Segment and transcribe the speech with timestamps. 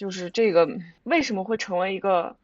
[0.00, 0.66] 就是这个
[1.02, 2.34] 为什么会成为一个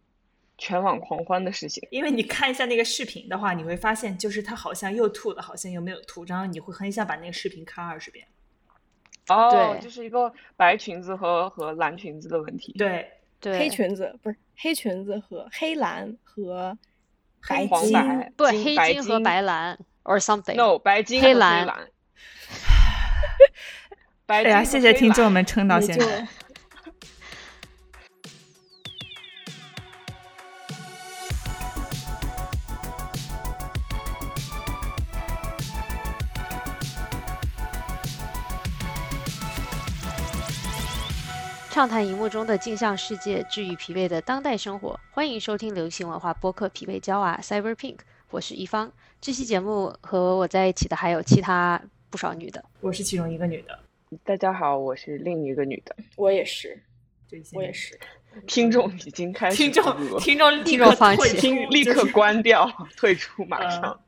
[0.58, 1.82] 全网狂欢的事情？
[1.90, 8.26] 因为你看一下那个视频的话，你会发现，就是他好像又吐了，好像又没有吐，然后你会很想把那个视频看二十遍。
[9.28, 12.74] 哦，对就是一个白裙子和和蓝裙子的问题。
[12.76, 13.08] 对，
[13.40, 16.76] 对，黑裙子不是黑裙子和黑蓝和
[17.48, 20.56] 白黄金，白不金白黑金和白蓝 or something。
[20.56, 21.88] no 白金黑蓝蓝。
[24.26, 26.28] 白哎呀，谢谢听众们撑到现在。
[41.76, 44.98] 畅谈荧幕中的镜像世界，治愈疲惫的当代生活。
[45.10, 47.98] 欢迎收听流行文化播客《疲惫娇娃》Cyber Pink，
[48.30, 48.90] 我是一方。
[49.20, 52.64] 这期节目和我在一起的还有其他不少女的。
[52.80, 53.78] 我是其中一个女的，
[54.24, 55.94] 大家好，我是另一个女的。
[56.16, 56.82] 我也是，
[57.28, 58.00] 这些我也是。
[58.46, 62.66] 听众已经开始听众听众立听众刻放弃听立刻就是关掉，
[62.96, 64.00] 退出马呃上。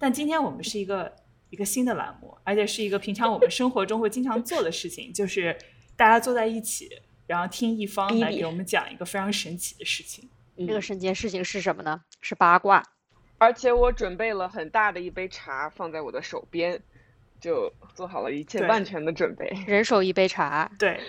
[0.00, 1.14] 但今天我们是一个
[1.48, 5.56] 一个新的栏目，而且是一个平常我们生活中会经常做的事情，就是
[5.96, 6.90] 大家坐在一起，
[7.26, 10.28] 然后听一方来给我们讲一个非常神奇的事情。
[10.56, 12.02] 嗯这个神奇事情是什么呢？
[12.20, 12.82] 是八卦。
[13.38, 16.80] 而且我准备了很大的一杯茶放在我的手边，
[17.40, 19.46] 就做好了一切万全的准备。
[19.66, 21.00] 人手一杯茶，对，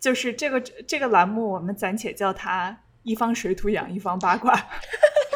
[0.00, 4.56] 就是这个这个栏目，我们暂且叫它“一方水土养一方八卦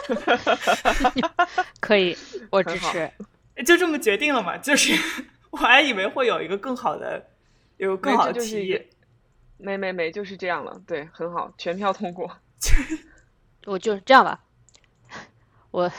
[1.80, 2.16] 可以，
[2.50, 3.10] 我支持。
[3.66, 4.56] ”，就这么决定了嘛？
[4.56, 4.94] 就是
[5.50, 7.26] 我还以为会有一个更好的，
[7.80, 8.84] 有更好的提议这就是一个。
[9.56, 10.80] 没没没，就是这样了。
[10.86, 12.30] 对，很好，全票通过。
[13.66, 14.42] 我就是这样吧，
[15.70, 15.90] 我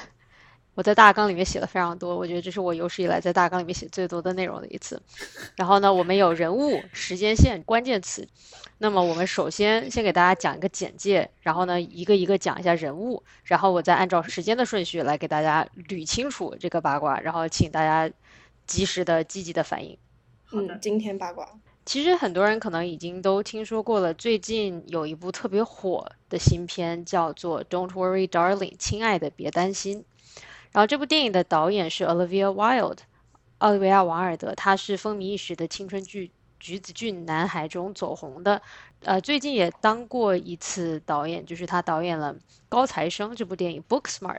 [0.74, 5.00] 我在大纲里面写了非常多，我觉得这是我有史以来在大纲里面写最多的内容的一次。
[5.56, 8.28] 然后呢，我们有人物、时间线、关键词。
[8.80, 18.12] 那么我们首先先给大家讲一个简介，然后呢一个一个讲一下人物，然后我再按照时间的顺序来给大家捋清楚这个八卦，然后请大家
[18.66, 19.96] 及时的、积极的反应。
[20.46, 21.48] 好的嗯，今天八卦，
[21.92, 30.06] 其实很多人可能已经都听说过了，最近有一部特别火的新片，叫做《Don't Worry, Darling》，亲爱的，别担心。
[30.72, 33.00] 然后这部电影的导演是 Olivia Wilde，
[33.58, 36.28] 奥利维亚·瓦尔德，他是风靡一时的青春剧
[36.62, 38.62] 《橘子郡男孩》中走红的，
[39.02, 42.34] 呃，最近也当过一次导演，就是他导演了
[42.70, 44.38] 《高材生》这部电影《Booksmart》，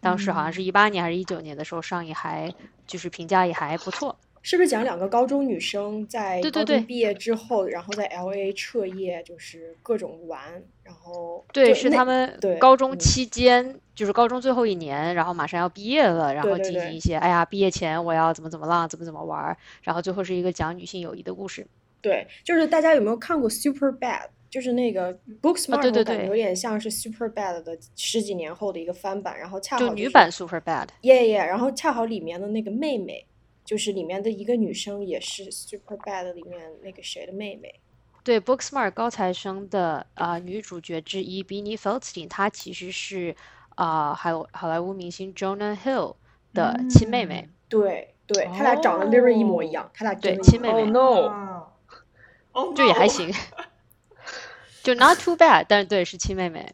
[0.00, 2.54] 当时好像是一八年还是一九年的时候上映，还
[2.86, 4.16] 就是评价也还不错。
[4.46, 10.40] 是不是讲两个高中女生在高中毕业之后，然后在 L A 彻夜，就是各种玩，
[10.84, 21.66] 然后对，就是那他们高中期间，就是高中最后一年，然后马上要毕业了，然后进行一些，哎呀，毕业前我要怎么怎么浪，怎么怎么玩儿，然后最后是一个讲女性友谊的故事。
[22.00, 24.28] 对，就是大家有没有看过 Super Bad？
[24.48, 25.12] 就是那个
[25.42, 33.26] Booksmart，啊对对对有点像是 Super Bad 的十几年后的一个翻版，然后恰好就女版 Super Bad，耶耶，然后恰好里面的那个妹妹，
[33.66, 37.80] 就是里面的一个女生，也是 Super Bad 里面那个谁的妹妹。
[38.24, 43.36] 对 Booksmart 高材生的呃女主角之一 Beanie Feldstein，她其实是
[43.74, 46.16] 啊、好好莱坞明星 Jonah Hill
[46.54, 47.48] 的亲妹妹。
[47.68, 51.70] 对对，他俩长得 literally 一模一样，他俩对亲妹妹 Oh
[52.52, 52.74] no！
[52.74, 53.30] 就也还行，
[54.82, 56.72] 就 not too bad，但是对是亲妹妹。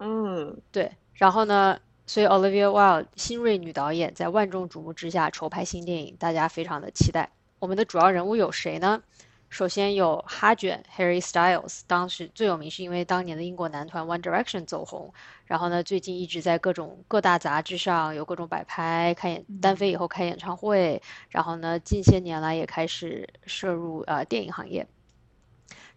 [0.00, 7.28] 嗯，对，然后呢，所以 Olivia Wilde 新锐女导演在万众瞩目之下筹拍新电影，大家非常的期待。
[7.58, 9.02] 我们的主要人物有谁呢？
[9.50, 15.12] 首先有哈卷 Harry Styles，当时最有名是因为当年的英国男团 One Direction 走红，
[15.44, 24.86] 然后呢，最近一直在各种各大杂志上有各种摆拍，开演单飞以后开演唱会，然后呢，近些年来也开始涉入呃电影行业。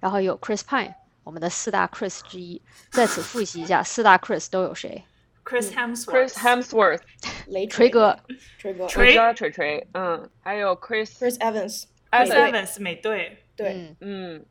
[0.02, 0.94] 然后有 Chris Pine，
[1.24, 5.04] 我们的四大 Chris 之一，在此复习一下，四大 Chris 都有谁？
[5.52, 7.02] Chris Hemsworth，Chris Hemsworth，
[7.48, 8.18] 雷锤哥，
[8.58, 14.46] 锤哥我锤哥锤锤，嗯，还有 Chris，Chris Evans，Chris Evans，Evans 美队对，嗯嗯，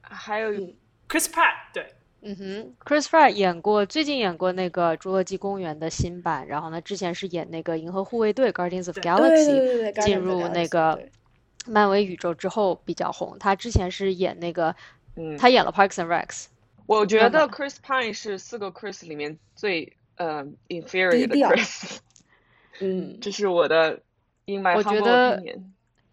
[0.00, 0.74] 还有嗯
[1.08, 11.00] ，Chris Pratt 对，嗯哼，Chris Pratt 演过，最近演过那个《侏罗纪公园》的新版，然后呢，之前是演那个《银河护卫队》（Guardians of Galaxy） 进入那个
[11.66, 13.38] 漫威宇宙之后比较红。
[13.38, 14.74] 他之前是演那个，
[15.14, 16.46] 嗯，他演了 Parks and Recs。
[16.86, 21.36] 我觉得 Chris Pine 是四个 Chris 里面最呃 inferior 的
[22.80, 24.00] 嗯，这是我的
[24.46, 25.62] in my 我觉 humble 得 opinion。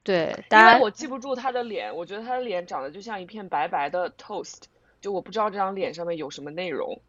[0.03, 4.63] 对，因大家为我记不住他的脸，我觉得他的脸长得就像一片白白的 toast，
[5.01, 7.00] 就我不知道这张脸上面有什么内容，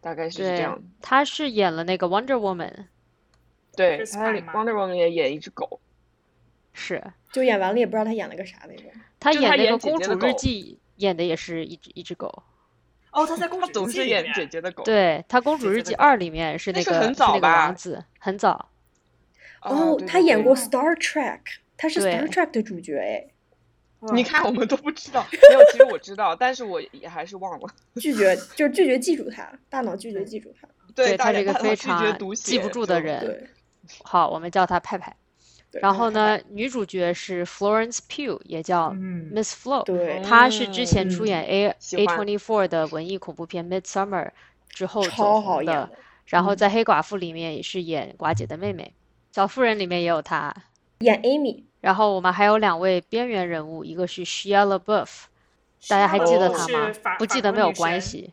[0.00, 2.86] 大概是这样。，他是演了那个 Wonder Woman，
[3.74, 5.80] 对，他 Wonder Woman 也演一只狗，
[6.74, 7.02] 是
[7.32, 8.84] 就演完了也不知道他演了个啥那种。
[9.18, 12.42] 他演那个就他演《公主日记》，演的也是一只一只狗。
[13.16, 14.84] 哦，他在公他主总是演日记里面姐姐的狗。
[14.84, 18.68] 对他《公主日记二》里面是那个是很早吧那个王子，很早。
[19.62, 21.40] 哦，他演过 Star Trek，
[21.78, 23.26] 他是 Star Trek 的主角哎，
[24.00, 25.26] 哇你看，我们都不知道。
[25.32, 27.68] 没有，其实我知道，但是我也还是忘了。
[27.94, 30.68] 拒绝就是拒绝记住他，大脑拒绝记住他。
[30.94, 33.48] 对，他是一个非常记不住的人。
[34.04, 35.16] 好，我们叫他派派。
[35.76, 39.84] 对然后呢，女主角是 Florence Pugh，也叫嗯 Miss Flo。
[39.84, 44.24] 对，她是之前出嗯演 A 喜 A 欢 twenty four 的文艺恐怖片《Midsummer》
[44.68, 45.90] 之后走红的，
[46.26, 48.94] 然后在《黑寡妇》里面也是演寡姐的妹妹，
[49.34, 50.54] 《小妇人》里面也有她。
[51.00, 55.24] 演 Amy，然后我们还有两位边缘人物，一个是 Shia LaBeouf，
[55.88, 56.92] 大家还记得哦她吗？
[57.18, 58.32] 不记得没有关系。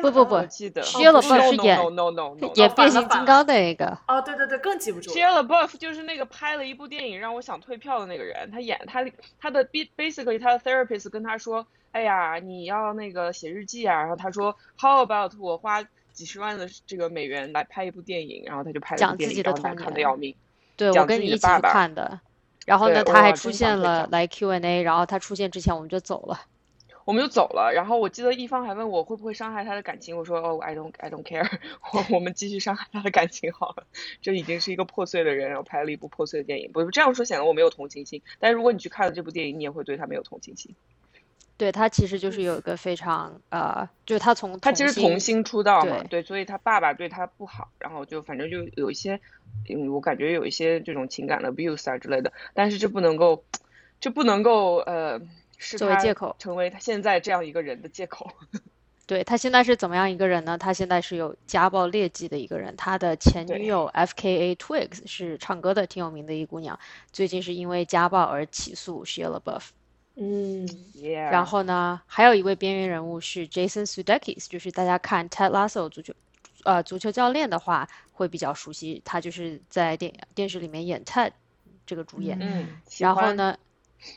[0.00, 0.82] 不不不记得。
[0.82, 3.98] Shia LaBeouf 是演 no no no no 演变形金刚的那个。
[4.08, 5.16] 哦，对对对，更记不住了。
[5.16, 9.04] Shia LaBeouf 就是那个拍了一部电影让我想退票的那个人，他演他
[9.38, 15.82] 他的 basically 他的 therapist 跟他说，哎呀，你要那个写日记啊，然后他说 How about 我花
[16.12, 20.34] 几十万的这个美元来拍一部电影，然后他就拍了一讲部电影，自己的然后难童年看的要命。
[20.76, 22.20] 对，我跟你一起看的。
[22.64, 26.40] 然后呢，他还出现了来 Q&A，然后他出现之前我们就走了。
[27.06, 31.48] 我们就走了，然后我记得一方还问我会不会伤害他的感情，我说哦、I don't I don't care，
[31.94, 33.86] 我我们继续伤害他的感情好了。
[34.20, 40.74] 这已经是一个破碎的人，然后拍了一部破碎的电影，不这样说显得我没有同情心，但是如果你去看了这部电影，你也会对他没有同情心。
[41.58, 49.20] 对他其实就是有一个非常呃，就是他从他其实童星出道嘛，对对，所以他爸爸对他不好，然后就反正就有一些，
[49.70, 53.44] 嗯，我感觉有一些这种情感的 abuse 啊之类的，但是这不能够，
[54.00, 55.18] 这不能够呃，
[55.58, 58.30] 是作为借口成为他现在这样一个人的借口。
[59.06, 60.58] 对他现在是怎么样一个人呢？
[60.58, 62.74] 他现在是有家暴劣迹的一个人。
[62.76, 64.56] 他的前女友 F.K.A.
[64.56, 66.76] Twigs 是唱歌的，挺有名的一姑娘，
[67.12, 69.62] 最近是因为家暴而起诉 Shia LaBeouf。
[70.16, 76.12] 嗯，Yeah，然后呢，还有一位边缘人物是 Jason Sudeikis，就是大家看 Ted Lasso 足球，
[76.64, 81.30] 呃，足球教练的话会比较熟悉，他就是在电电视里面演 Ted
[81.86, 82.38] 这个主演。
[82.40, 82.80] 嗯？
[82.98, 83.56] 然后呢，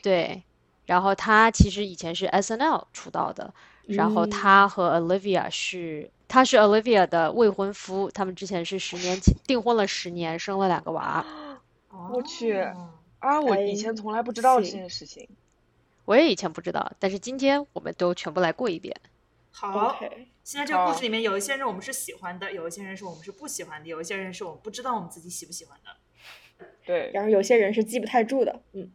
[0.02, 0.42] 对，
[0.90, 3.54] 然后他其实以前是 S.N.L 出道的，
[3.86, 11.24] 然后嗯他和 Olivia 是，他是 Olivia 的未婚夫，他们之前是十年前订婚了十年，生了两个娃。
[12.12, 12.90] 我去哦
[13.20, 15.28] 啊，我以哎前从来不知道这件事情。
[16.06, 18.96] 我也以前不知道，但是今天我们都全部来过一遍。
[19.52, 19.96] 好。
[20.42, 26.66] 现在这个故事里面有一些人我们是喜欢的，有一些人是我们是不喜欢的，有一些人是我们不知道我们自己喜不喜欢的。
[26.84, 28.90] 对，然后有些人是记不太住的，嗯，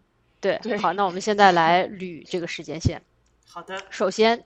[0.46, 3.02] 对，对好，那我们现在来捋这个时间线。
[3.50, 4.44] 好的，首先，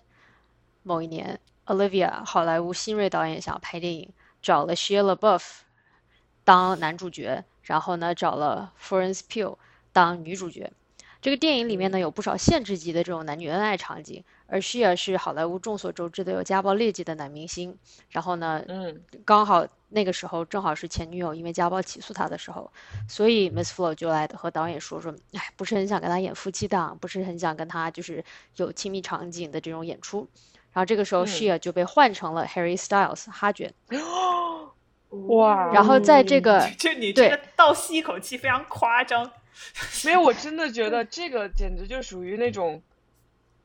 [0.84, 4.10] 某一年，Olivia 好莱坞新锐导演想拍电影，
[4.42, 5.44] 找了 Shia LaBeouf
[6.46, 9.58] 当男主角，然后呢找了 Florence Pugh
[9.92, 10.72] 当女主角。
[11.22, 17.78] 这个电影里面呢有不少限制级的这种男女恩爱场景，而 Shia 是好莱坞众所周知的有家暴劣迹的男明星。
[18.10, 22.72] 然后呢，嗯，刚好那个时候正好是前女友因为家暴起诉他的时候，
[23.08, 28.24] 所以 Miss Flo 就来和导演说说，哎，不是很想跟他演夫妻档，不是很想跟他就是
[28.56, 30.28] 有亲密场景的这种演出。
[30.72, 31.28] 然后这个时候嗯。
[31.28, 33.74] Shia 就被换成了 Harry Styles 哈卷，
[35.28, 35.72] 哇。
[35.74, 39.32] 然后在这个这你这个倒吸一口气非常夸张。
[40.06, 42.82] 没有，我真的觉得这个简直就属于那种，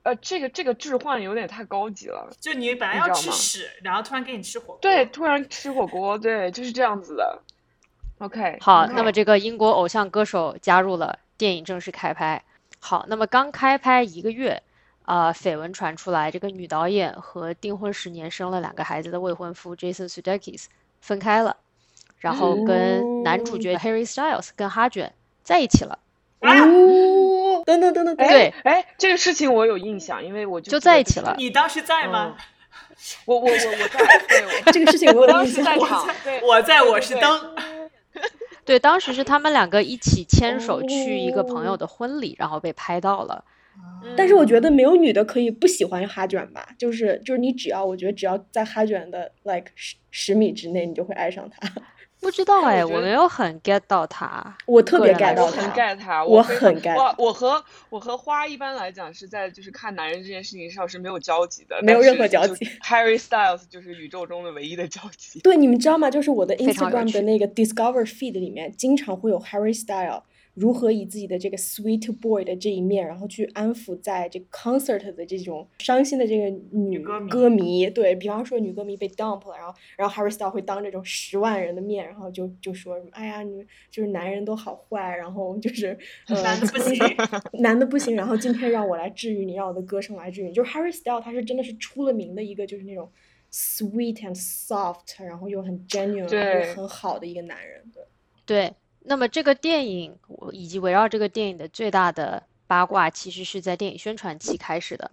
[0.04, 2.30] 呃，这个这个置换有点太高级了。
[2.38, 4.78] 就你本来要你知道吗吃屎，然后突然给你吃火锅。
[4.80, 7.42] 对，突然吃火锅，对，就是这样子的。
[8.18, 12.44] OK， 好那么这个英国偶像歌手加入了，电影正式开拍。
[12.78, 14.62] 好，那么刚开拍一个月，
[15.04, 20.66] 啊、绯闻传出来，这个女导演和订婚十年、生了两个孩子的未婚夫 Jason Sudeikis
[21.00, 21.56] 分开了，
[22.18, 25.99] 然后跟男主角 Harry Styles 跟哈卷在一起了。
[26.40, 26.70] 啊，哦，等
[27.64, 32.37] 等等等，等哎对哎，这个事情我有印象，因为我就就在一起了你当时在吗？
[33.26, 37.14] 我我我我在， 对，我这个事情我我当时在场，对，我在，对我是。
[37.14, 37.54] 对灯。
[38.64, 43.44] 对，当时是他们两个一起牵手去一个朋友的婚礼，然后被拍到了。
[44.00, 51.68] 对但是我觉得没有女的可以不喜欢哈卷吧，就是就是你只要我觉得只要在哈卷的 like 十十米之内，你就会爱上他。
[52.25, 54.57] 不知道哎，我没有很 get 到他。
[54.64, 65.38] 我特别 get 到他，get 他，我很 get 我我和我和花一般来讲是在就是看男人这件事情上是没有交集的，没有任何交集 Harry Styles 就是宇宙中的唯一的交集。
[65.40, 66.11] 对，你们知道吗？
[66.11, 70.23] 就是我的 Instagram 的那个 Discover feed 里面，经常会有 Harry Style，
[70.54, 77.90] 如何以自己的这个 sweet boy 的这一面，然后去安抚在这个 concert 的这种伤心的这个女歌迷歌迷。
[77.90, 85.96] 对比方说，女歌迷被 dump 了，然后然后 Harry Styles 会当这种十万人的面，然后就就说什么，哎呀，你就是男人都好坏，然后就是
[86.28, 86.99] 呃男的不行
[87.61, 90.52] 男的不行，然后今天让我来治愈你，让我的歌声来治愈你。
[90.52, 93.11] 就是 Harry Styles，他是真的是出了名的一个，就是那种
[93.52, 97.82] sweet and soft，然后又很 genuine，又很好的一个男人。
[97.92, 98.02] 对，
[98.46, 98.73] 对，
[99.06, 105.11] 那么这个电影我以及围绕这个电影的最大的八卦，其实是在电影宣传期开始的。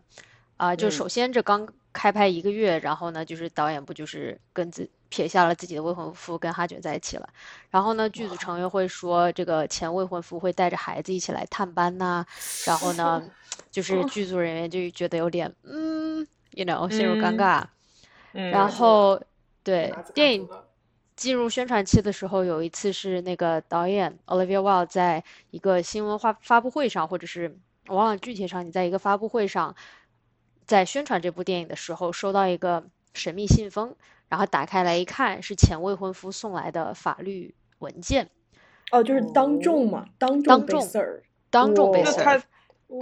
[0.57, 0.91] 啊、就嗯。
[0.91, 7.27] 首先这刚开拍一个月，然后呢，就是导演不就是跟自撇下了自己的未婚夫跟哈卷在一起了，
[7.69, 12.25] 然后呢，剧组成员会说这个前未婚夫会带着孩子一起来探班呐、
[12.65, 13.21] 然后呢，
[13.71, 17.37] 就是剧组人员就觉得有点嗯，you know 陷入尴嗯。
[17.37, 17.63] 尬，
[18.33, 19.21] 嗯，然后
[19.63, 20.47] 对电影
[21.21, 29.75] 进入宣传期的时候，有一次是那个导演 Olivia Wilde 在一个新闻发发布会上，或者是我忘了具体上，你，在一个发布会上，
[30.65, 33.95] 在宣传这部电影的时候，收到一个神秘信封，
[34.29, 38.31] 然后打开来一看，是前未婚夫送来的法律文件，
[38.91, 41.21] 哦，就是当众嘛，当众被当众 serve。
[41.51, 42.43] 当众那他 serve，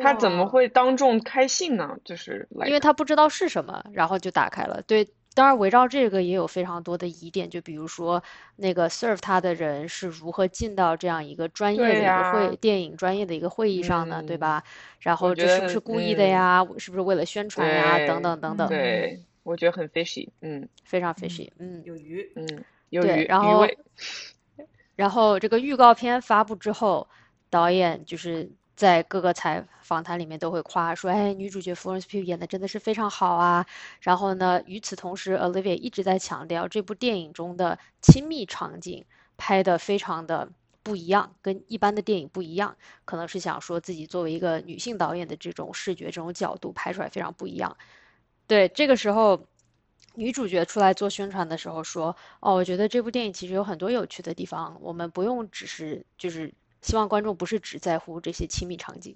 [0.02, 1.98] 他怎么会当众开信呢？
[2.04, 4.82] 就是因为他不知道是什么，然后就打开了。
[4.86, 8.22] 对，当然围绕这个也有非常多的疑点，就比如说
[8.58, 14.64] 那个 serve 他的人是如何进到这样一个专业的一个会电影专业的一个会议上呢，对嗯吧？
[15.00, 16.66] 然后这是不是故意的嗯呀？
[16.78, 17.98] 是不是为了宣传呀？
[18.00, 21.82] 等等等等，对，我觉得很 fishy，嗯非常 fishy，嗯。
[21.86, 23.66] 有鱼，嗯，有鱼然后，
[24.96, 27.08] 然后这个预告片发布之后，
[27.50, 33.66] 导演就是在各个采访谈里面都会夸说，哎，女主角 Florence Pugh 演的真的是非常好啊。
[34.00, 39.04] 然后呢，与此同时，Olivia 一直在强调这部电影中的亲密场景
[39.36, 40.50] 拍的非常的
[40.82, 47.76] 不一样，跟一般的电影不一样，可能是想说自己作为一个女性导演的这种视觉、这种角度拍出来非常不一样。
[48.48, 49.46] 对，这个时候。
[50.16, 59.16] 女主角出来做宣传的时候说：“哦，我觉得这部电影其实有很多有趣的地方，我们不用只是就是希望观众不是只在乎这些亲密场景。”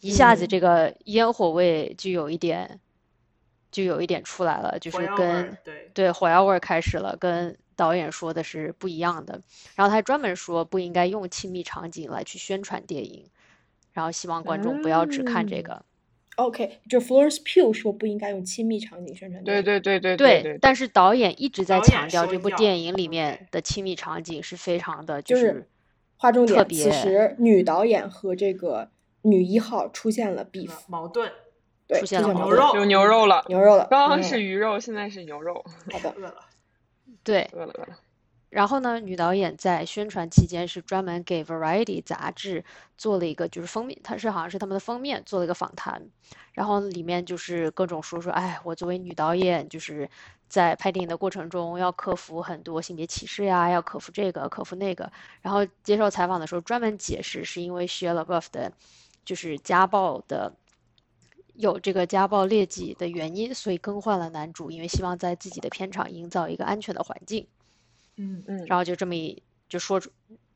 [0.00, 2.80] 一下子嗯这个烟火味就有一点，
[3.70, 9.40] 就有一点出来了，就是跟对，对火药味儿开始了，跟导演说的是不一样的。
[9.74, 13.26] 然后他还专门说不应该用亲密场景来去宣传电影，
[13.92, 15.84] 然后希望观众不要只看这嗯个。
[16.36, 19.64] OK，就 Florence Pugh 说不应该用亲密场景宣传电影。
[19.64, 25.68] 对对对对对，但是导演一直在强调这部电影里面的亲密场景是非常的，就是是
[26.16, 28.88] 划重点，此时女导演和这个
[29.22, 31.30] 女一号出现了 beef，矛盾，
[31.86, 33.86] 对，出现了牛肉有牛肉了，牛肉了。
[33.90, 36.34] 刚刚嗯是鱼肉，现在是牛肉，好的，饿了，
[37.22, 37.48] 对。
[37.52, 37.98] 饿了饿了，
[38.48, 42.64] 然后呢，女导演在宣传期间是专门给 Variety 杂志
[42.96, 46.00] 做了一个就是封面，她是好像是他们的封面做了一个访谈，
[46.52, 50.08] 然后里面就是各种说说，哎，我作为女导演，就是
[50.48, 55.10] 在拍电影的过程中要克服很多性别歧视呀，要克服这个，克服那个。
[55.42, 58.72] 然后接受采访的时候专门解释，是因为 Shia LaBeouf 的，
[59.24, 60.54] 就是家暴的。
[61.58, 67.46] 有这个家暴劣迹的原因，所以更换了男主，因为希望在自己的片场营造一个安全的环境。
[68.16, 70.10] 嗯，嗯，然后就这么一就说出，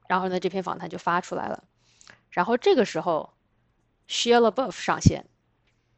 [0.08, 1.64] 然后呢，这篇访谈就发出来了。
[2.30, 3.34] 然后这个时候
[4.08, 5.26] ，Shia LaBeouf 上线，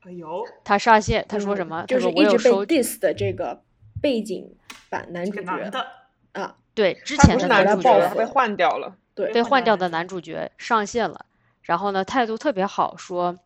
[0.00, 1.80] 哎呦，他上线，他说嗯什么？
[1.82, 3.62] 他就是说一直被，diss 的这个
[4.00, 4.56] 背景
[4.88, 5.86] 版男主角的。
[6.32, 9.30] 啊，对之前的男主角，被换掉了，对。
[9.32, 11.26] 被换掉的男男主角上线了，
[11.60, 13.38] 然后呢，态度特别好，说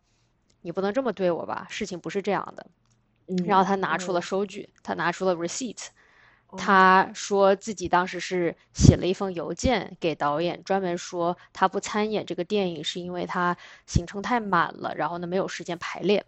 [0.61, 2.65] 你不能这么对我吧，事情不是这样的。
[3.27, 4.21] 嗯，然后他拿出了嗯。
[4.21, 5.91] 收据，他拿出了 receipt，哦
[6.55, 16.25] 他说自己当时是写了一封邮件给导演，专门说他不参演这个电影是因为他行程太满了，然后呢没有时间排练。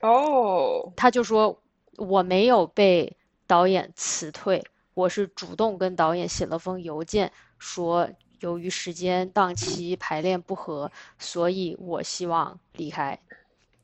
[0.00, 1.62] 哦，他就说
[1.96, 13.18] 我没有被导演辞退，我是主动跟导演写了封邮件，说由于时间档期排练不合，所以我希望离开。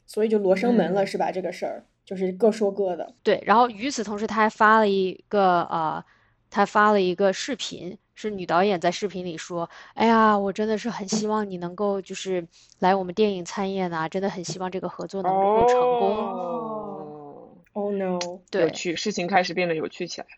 [0.07, 1.31] 所以就罗生门了，嗯是吧？
[1.31, 3.15] 这个事儿就是各说各的。
[3.23, 6.05] 对，然后与此同时，他还发了一个呃，
[6.51, 12.47] 他发了一个视频，是女导演在视频里说：“哎呀，我真的是很希望你能够就是
[12.81, 16.17] 来我们电影参演啊，真的很希望这个合作能够成功。
[16.17, 18.19] 哦，Oh no！
[18.51, 20.31] 对有趣，事情开始变得有趣起来了。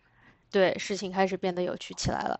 [0.51, 2.39] 对，事情开始变得有趣起来了。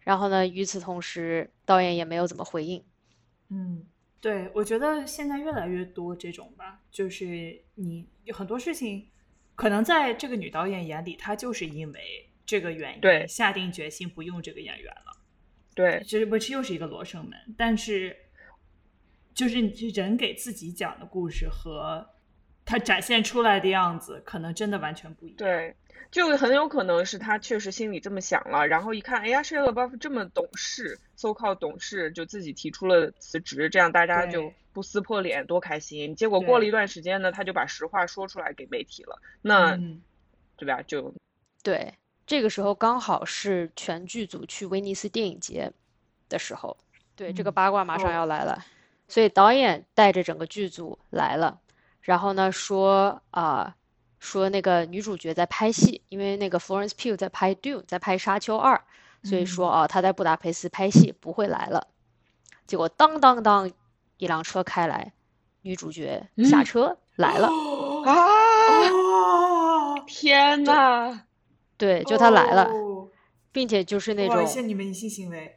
[0.00, 2.82] 然后呢，与此同时，导演也没有怎么回应。
[3.50, 3.84] 嗯，
[4.20, 9.08] 对，我觉得现在越来越多这种吧，就是你有很多事情，
[9.54, 15.16] 可能在这个女导演眼里，她就是因为这个原因对下定决心不用这个演员了。
[15.74, 18.14] 对，这不这又是一个罗生门，但是
[19.32, 22.06] 就是你人给自己讲的故事和
[22.70, 25.36] 他展现出来的样子，可能真的完全不一样。
[25.36, 25.74] 对，
[26.12, 36.14] 就很有可能是他确实心里这么想了，然后一看，哎呀，Shia LaBeouf 这么懂事，so called 懂事，就自己提出了辞职，这样大家就不撕破脸，多开心。
[36.14, 40.00] 结果过了一段时间呢，他就把实话说出来给媒体了，那、嗯，
[40.56, 40.80] 对吧？
[40.82, 41.12] 就
[41.64, 41.92] 对，
[42.24, 45.72] 这个时候刚好是全剧组去威尼斯电影节
[46.28, 46.76] 的时候，
[47.16, 48.64] 对，这个嗯八卦马上哦要来了，
[49.08, 51.60] 所以导演带着整个剧组来了，
[52.00, 53.74] 然后呢说啊、
[54.18, 58.82] 说那个女主角在拍戏，因为那个 Florence Pugh 在拍 Dune，在拍《沙丘二》，
[59.28, 61.88] 所以说啊她在布达佩斯拍戏不会来了，
[62.66, 63.70] 结果当当当
[64.18, 65.12] 一辆车开来，
[65.62, 67.48] 女主角下嗯车来了，
[68.04, 71.22] 啊，哦， 天呐！
[71.76, 73.08] 对，就她来了，哦
[73.52, 74.46] 并且就是那哇种。
[74.46, 75.56] 谢你们一性行为。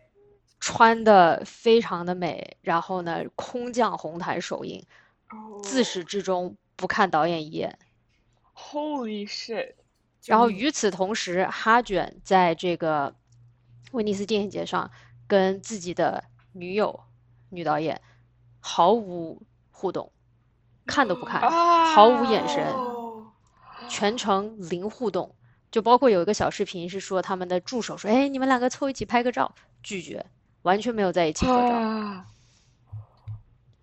[0.60, 4.82] 穿的非常的美，然后呢，空降红毯首映，
[5.64, 7.78] 自始至终不看导演一眼。
[8.56, 9.74] Holy shit！
[10.26, 13.16] 然后与此同时，哈卷在这个
[13.92, 14.90] 威尼斯电影节上
[15.28, 16.24] 跟自己的
[16.54, 17.02] 女友
[17.50, 18.02] 女导演
[18.60, 20.12] 毫无互动，
[20.86, 23.34] 看都不看，毫无眼神，哦
[23.90, 25.36] 全程零互动。
[25.72, 30.26] 就包括有一个小视频是说他们的助手说：“哎，你们两个凑一起拍个照。”拒绝，
[30.62, 32.26] 完全没有在一起合照。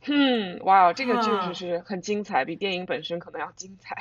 [0.01, 3.95] 啊，嗯，哇，这个确啊实是很精彩，比电影本身可能要精彩。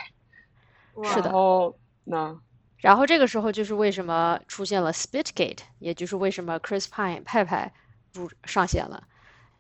[0.96, 2.42] 哇是的然后呢？
[2.78, 7.72] 然后这个时候就是为什么出现了 Spitgate，也就是为什么 Chris Pine 派派
[8.14, 9.04] 入上线了。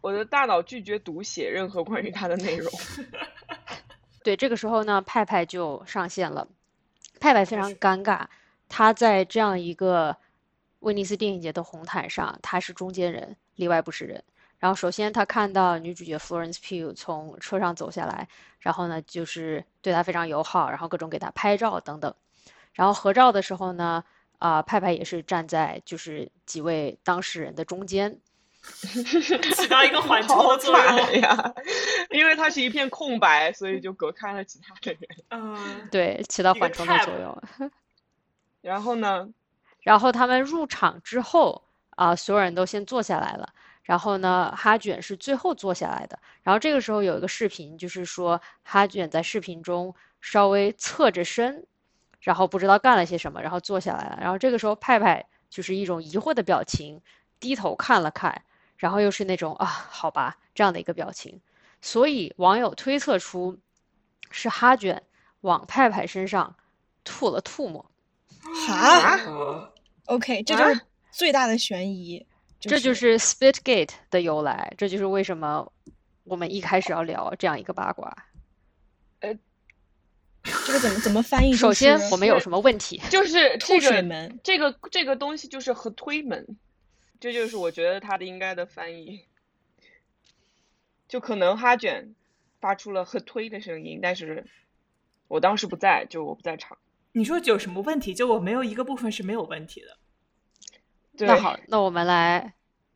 [0.01, 2.71] 我的大脑拒绝读写任何关于他的内容。
[4.23, 6.47] 对，这个时候呢，派派就上线了。
[7.19, 8.25] 派派非常尴尬，
[8.69, 10.15] 他在这样一个
[10.79, 14.23] 威尼斯电影节的红毯上，他是中间人，里外不是人。
[14.59, 18.27] 然后首先他看到女主角 Florence Pugh 从车上走下来，
[18.59, 22.13] 然后呢就是对她非常友好，然后各种给她拍照等等。
[22.73, 24.03] 然后合照的时候呢，
[24.37, 28.19] 啊、派派也是站在就是几位当事人的中间，
[28.61, 31.21] 起到一个 缓冲的作用。
[31.21, 31.53] 呀！
[32.11, 35.01] 因为它是一片空白，所以就隔开了其他的人。
[35.31, 37.71] 嗯，对，起到缓冲的作用。
[38.61, 39.29] 然后呢？
[39.83, 43.53] 然后他们入场之后啊、所有人都先坐下来了。
[43.83, 46.19] 然后呢，哈卷是最后坐下来的。
[46.43, 51.65] 然后这个时候有一个视频，就是说哈卷在视频中稍微侧着身，
[52.21, 54.17] 然后不知道干了些什么，然后坐下来了。
[54.21, 57.01] 然后这个时候派派就是一种疑惑的表情，
[57.39, 58.43] 低头看了看，
[58.77, 61.41] 然后又是那种啊，好吧这样的一个表情。
[61.81, 63.57] 所以网友推测出
[64.29, 65.01] 是哈卷
[65.41, 66.55] 往派派身上
[67.03, 67.89] 吐了吐沫。
[68.67, 69.71] 哈哦
[70.05, 72.25] ，OK，这啊就是最大的悬疑。
[72.59, 75.71] 这就是 Spitgate 的由来，这就是为什么
[76.23, 78.25] 我们一开始要聊这样一个八卦。
[79.19, 79.37] 呃
[80.43, 81.53] 这个怎么怎么翻译？
[81.53, 83.01] 首先，我们有什么问题？
[83.09, 84.39] 就是吐 这个水门。
[84.43, 86.57] 这个这个东西就是和推门，
[87.19, 89.25] 这就是我觉得它的应该的翻译。
[91.07, 92.15] 就可能哈卷
[92.61, 94.45] 发出了和推的声音，但是
[95.27, 96.77] 我当时不在，就我不在场。
[97.11, 98.13] 你说有什么问题？
[98.13, 99.97] 就我没有一个部分是没有问题的。
[101.19, 102.53] 对，那好，那我们来，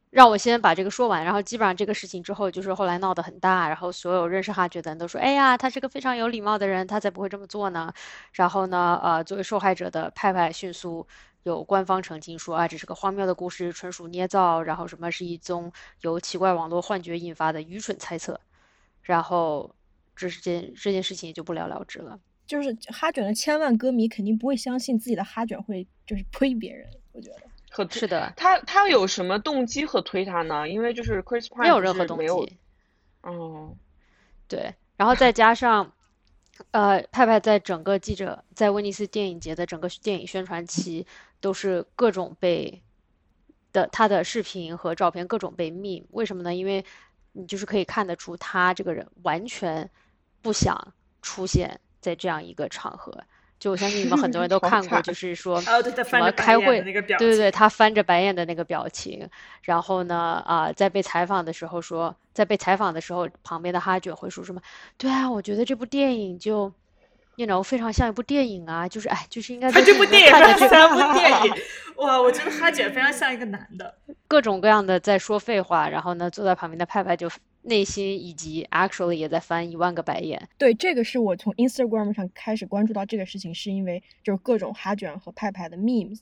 [0.09, 1.25] 让我先把这个说完。
[1.25, 7.91] 然后基本上这个事情之后，就是后来闹得很大，然后所有认识哈觉的人都说：“哎呀，他是个非常有礼貌的人，他才不会这么做呢。”
[8.31, 11.05] 然后呢，呃，作为受害者的派派迅速
[11.43, 18.39] 有官方澄清说：“啊，这是个荒谬的故事，纯属捏造，然后什么是一宗由奇怪网络幻觉引发的愚蠢猜测。”
[19.03, 19.75] 然后
[20.15, 22.17] 这是件这件事情也就不了了之了。
[22.45, 27.52] 就是哈卷的千万歌迷肯定不会相信自己的哈卷会就是推别人，我觉得。
[27.73, 30.69] 和是的，他他有什么动机和推他呢？
[30.69, 32.57] 因为就是 Chris Pine 没有任何动机。
[33.21, 33.75] 哦，
[34.47, 35.91] 对，然后再加上，
[36.71, 41.07] 呃，派派在整个记者在威尼斯电影节的整个电影宣传期，
[41.41, 42.83] 都是各种被
[43.71, 46.53] 的他的视频和照片各种被 meme，为什么呢？
[46.53, 46.85] 因为
[47.31, 49.89] 你就是可以看得出他这个人完全
[50.43, 53.23] 不想出现在这样一个场合。
[53.63, 55.71] 就我相信你们很多人都 看过，就是说什
[56.19, 59.25] 么开会，对对对，他翻着白眼的那个表情，
[59.61, 64.59] 然后呢，啊、在被采访的时候说，在被采访的时候，旁边的哈卷会说什么？
[64.97, 66.73] 对啊，我觉得这部电影就
[67.37, 71.53] ，you know，非常像一部电影啊，就是哎，就是应该他在这部电影电影院看的这非常像部电影，
[71.95, 72.21] 哇！
[72.21, 73.95] 我觉得哈姐非常像一个男的。
[74.27, 77.29] 各种各样的在说废话，然后呢，坐在旁边的派派就
[77.63, 80.49] 内心以及 actually 也在翻一万个白眼。
[80.57, 86.19] 对，这个是我从 Instagram 上开始关注到这个事情，是因为就是各种哈卷和派派的 memes，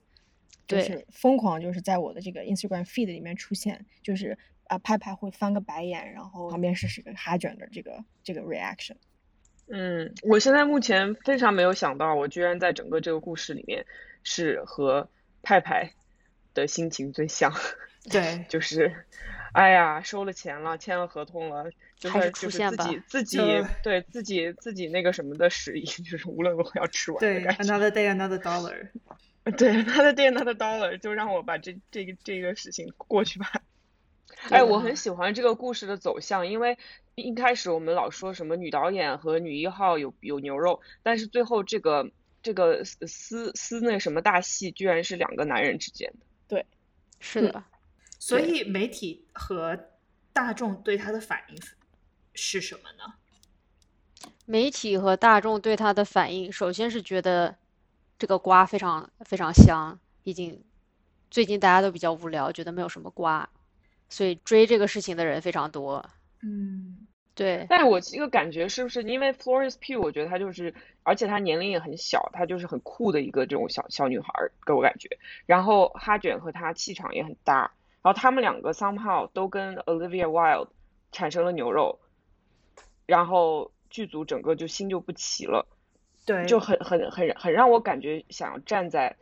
[0.68, 8.96] 就是疯狂就是在我的这个 Instagram feed 里面出现，就是啊派派会翻个白眼，然后旁边是是个哈卷的这个这个 reaction。
[9.74, 13.86] 嗯，我现在目前非常没有想到，我居然在整个这个故事里面
[14.22, 15.10] 是和
[15.42, 15.94] 派派
[16.54, 17.54] 的心情最像，
[18.10, 19.06] 对， 就是，
[19.54, 23.38] 哎呀，收了钱了，签了合同了，就还是是就是自出现吧己自己
[23.84, 27.64] 对自己自己那个什么的使意， 就是无论如何要吃完的对感觉。
[27.64, 28.88] ，another day another dollar。
[29.58, 33.52] 对，他的店他的 dollar 就让我把这这个这个事情过去吧。
[34.50, 36.78] 哎，我很喜欢这个故事的走向，因为
[37.16, 42.10] 一开始我们老说什么女导演和女一号有有牛肉，但是最后这个
[42.42, 46.26] 这个撕撕撕那什么大戏，居然是两个男人之间的。
[47.24, 47.64] 是的，
[48.22, 49.78] 所以媒体和
[50.32, 51.58] 大众对他的反应
[52.36, 54.30] 是什么呢？
[54.46, 57.56] 媒体和大众对他的反应，首先是觉得
[58.20, 60.64] 这个瓜非常非常香，毕竟
[61.32, 63.50] 最近大家都比较无聊，觉得没有什么瓜，
[64.08, 66.08] 所以追这个事情的人非常多。
[66.44, 75.10] 嗯，对，但我这个感觉是不是因为 Florence Pugh，我觉得她就是，而且她年龄也很小，她就是很酷的一个这种小小女孩儿，给我感觉。
[75.48, 80.70] 然后哈卷和她气场也很搭，然后他们两个 somehow 都跟 Olivia Wilde
[81.12, 82.00] 产生了牛肉，
[83.06, 85.68] 然后剧组整个就心就不齐了，
[86.26, 89.16] 对，就很很很很让我感觉想要站在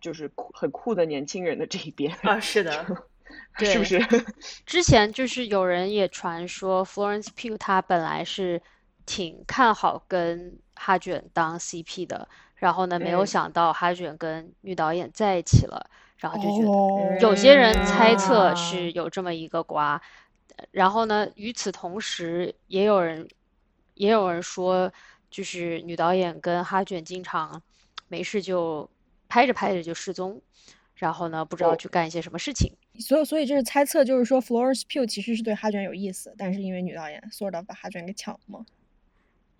[0.00, 2.72] 就是酷很酷的年轻人的这一边，啊，是的，
[3.58, 3.98] 是不是？
[4.66, 8.60] 之前就是有人也传说 Florence Pugh 她本来是
[9.06, 15.90] 挺看好跟哈卷当 CP 的，然后呢，没有嗯想到哈卷跟女导演在一起了，
[16.20, 20.00] 然后就觉得哦有些人猜测啊是有这么一个瓜，
[20.70, 23.26] 然后呢，与此同时，也有人
[23.94, 24.92] 也有人说，
[25.30, 27.62] 就是女导演跟哈卷经常
[28.08, 28.88] 没事就
[29.28, 30.40] 拍着拍着就失踪，
[30.94, 32.72] 然后呢，不知道哦去干一些什么事情。
[32.98, 38.66] 所以，所以这是猜测，就是说 Florence Pugh 其实是对哈卷有意思，但是因为女导演 sort of 把哈卷给抢了嘛。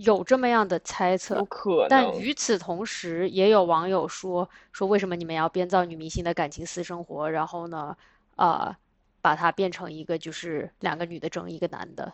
[0.01, 2.11] 有这么样的猜有测，可但。
[2.19, 7.95] 与此同时，也有网友说说为什么你们要编造女明星的感情私生活，然后呢，
[8.37, 8.75] 呃，
[9.21, 12.07] 把它变成一个就是两个女的争一个男的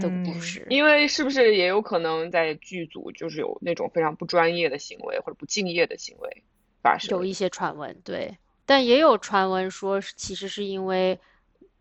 [0.00, 0.66] 的故嗯事。
[0.68, 6.42] 因为是不是也有可能在剧组就是有那种非常不专业的行为或者不敬业的行为
[6.82, 7.16] 发生？
[7.16, 11.18] 有一些传闻，对，但也有传闻说，其实是因为，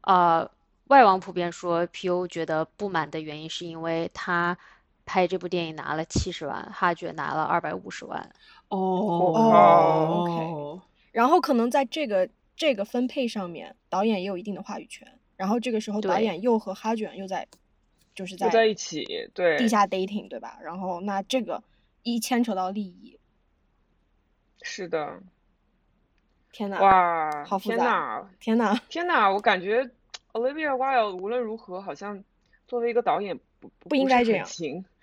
[0.01, 0.49] 呃，
[0.85, 2.27] 外网普遍说，P.O.
[2.29, 4.57] 觉得不满的原因是因为他
[5.05, 8.29] 拍这部电影拿了七十万，哈爵拿了二百五十万。
[8.69, 8.77] 哦
[10.25, 15.19] ，OK 然后可能在这个这个分配上面，导演也有一定的话语权。
[15.35, 17.47] 然后这个时候，导演又和哈卷又在，
[18.15, 20.57] 就是在在一起，对，地下 dating，对吧？
[20.63, 21.63] 然后那这个
[22.03, 23.19] 一牵扯到利益，
[24.61, 25.21] 是的，
[26.51, 29.89] 天呐，哇，好复杂天呐，天呐，天呐，我感觉
[30.31, 32.23] Olivia Wilde 无论如何好像
[32.67, 33.39] 作为一个导演
[33.79, 34.47] 不应该这样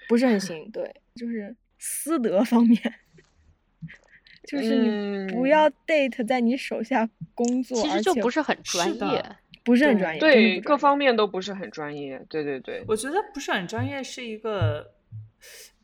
[0.08, 2.80] 不是很行，对，就是私德方面，
[4.46, 9.24] 就是你不嗯要 date 在你手下工作，其实就不是很专业。
[9.62, 14.94] 不是很专业，对，各方面都不是很专业，对对对，我觉得不是很专业，是一个，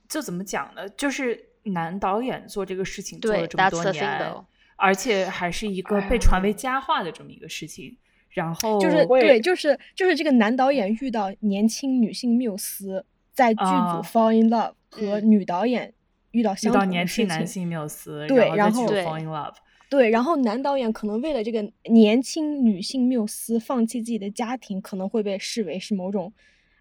[0.08, 0.88] 就怎么讲呢？
[0.88, 4.34] 就是男导演做这个事情做了这么多年
[4.76, 7.96] 而且还是一个被传为佳话的这么一个事情。
[8.36, 15.94] 然后就是对，就是就是这个男导演遇到年轻女性缪斯，在剧组啊 fall in love 和嗯女导演
[16.32, 19.54] 遇到遇到年轻男性缪斯，对然后 fall in love。
[19.88, 26.30] 对，然后男导演可能为了这个年轻女性缪斯放弃自己的家庭，可能会被视为是某种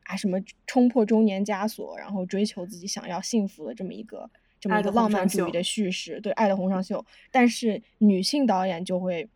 [0.04, 0.38] 啊什么
[0.68, 7.06] 冲破中年枷锁，然后追求自己想要幸福的这么一个这么一个浪漫主义的叙事，对爱的红上秀。
[7.32, 9.30] 但是女性导演就会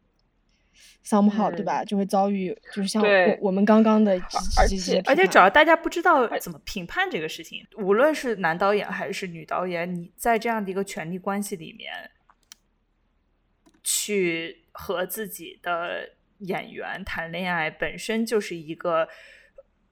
[1.05, 1.83] somehow、对嗯吧？
[1.83, 4.13] 就会遭遇就是像我我们刚刚的
[4.57, 12.11] 而且而且主要大家不知道怎么评判这个事情，无论是男导演还是女导演，你在这样的一个权力关系里面，
[13.83, 19.07] 去和自己的演员谈恋爱，本身就是一个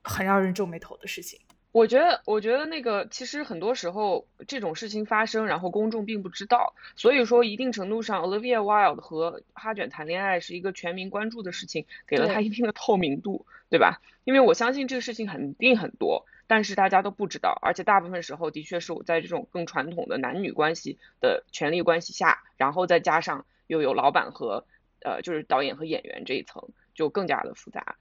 [0.02, 1.40] 很让人皱眉头的事情。
[1.78, 14.00] 我觉得，我觉得那个其实很多时候这种事情发生，然后公众并不知道，所以说一定程度上，Olivia Wilde 和哈卷谈恋爱是一个全民关注的事情，给了他一定的透明度，对吧？
[14.24, 24.64] 因为我相信这个事情肯定很多，但是大家都不知道，而且大部分时候的确是我在这种更传统的男女关系的权力关系下，然后再加上又有老板和
[25.04, 27.94] 呃就是导演和演员这一层，就更加的复杂。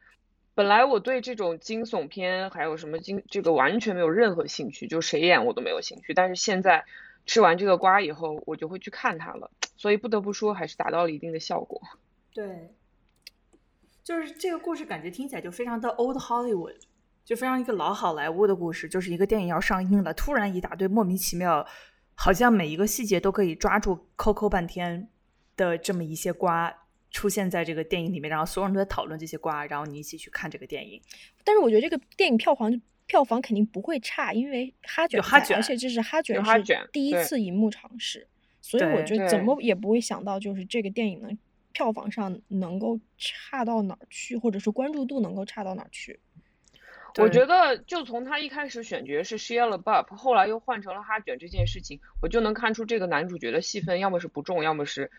[0.58, 6.16] 本来我对这种惊悚片还有什么惊这个完全没有任何兴趣，就谁演我都没有兴趣。
[6.16, 6.84] 但是现在
[7.28, 9.52] 吃完这个瓜以后，我就会去看它了。
[9.76, 11.80] 所以不得不说，还是达到了一定的效果。
[12.34, 12.74] 对，
[14.04, 16.78] 就是这个故事感觉听起来就非常的 old Hollywood，
[17.24, 21.68] 就非常一个老好莱坞的故事，就是一个电影要上映了，突然一大堆莫名其妙，
[22.16, 25.08] 好像每一个细节都可以抓住抠抠半天
[25.56, 31.02] 的这么一些瓜出现在这个电影里面，然后所有人都在讨论这些瓜，然后你一起去看这个电影。
[31.44, 38.28] 但是我觉得这个电影票房票房肯定不会差，因为哈卷哈卷而且这是哈卷哈是卷第一次荧幕尝试，
[38.62, 41.38] 所以我对觉得怎么也不会想到，就是这个电影能
[41.72, 46.20] 票房上能够差到哪儿去，或者是关注度能够差到哪儿去。
[47.20, 55.10] 我觉得，就从他一开始选角是 Shia LaBeouf，后来又换成了哈卷这件事情，我就能看出这个男主角的戏份要么是不重，要么是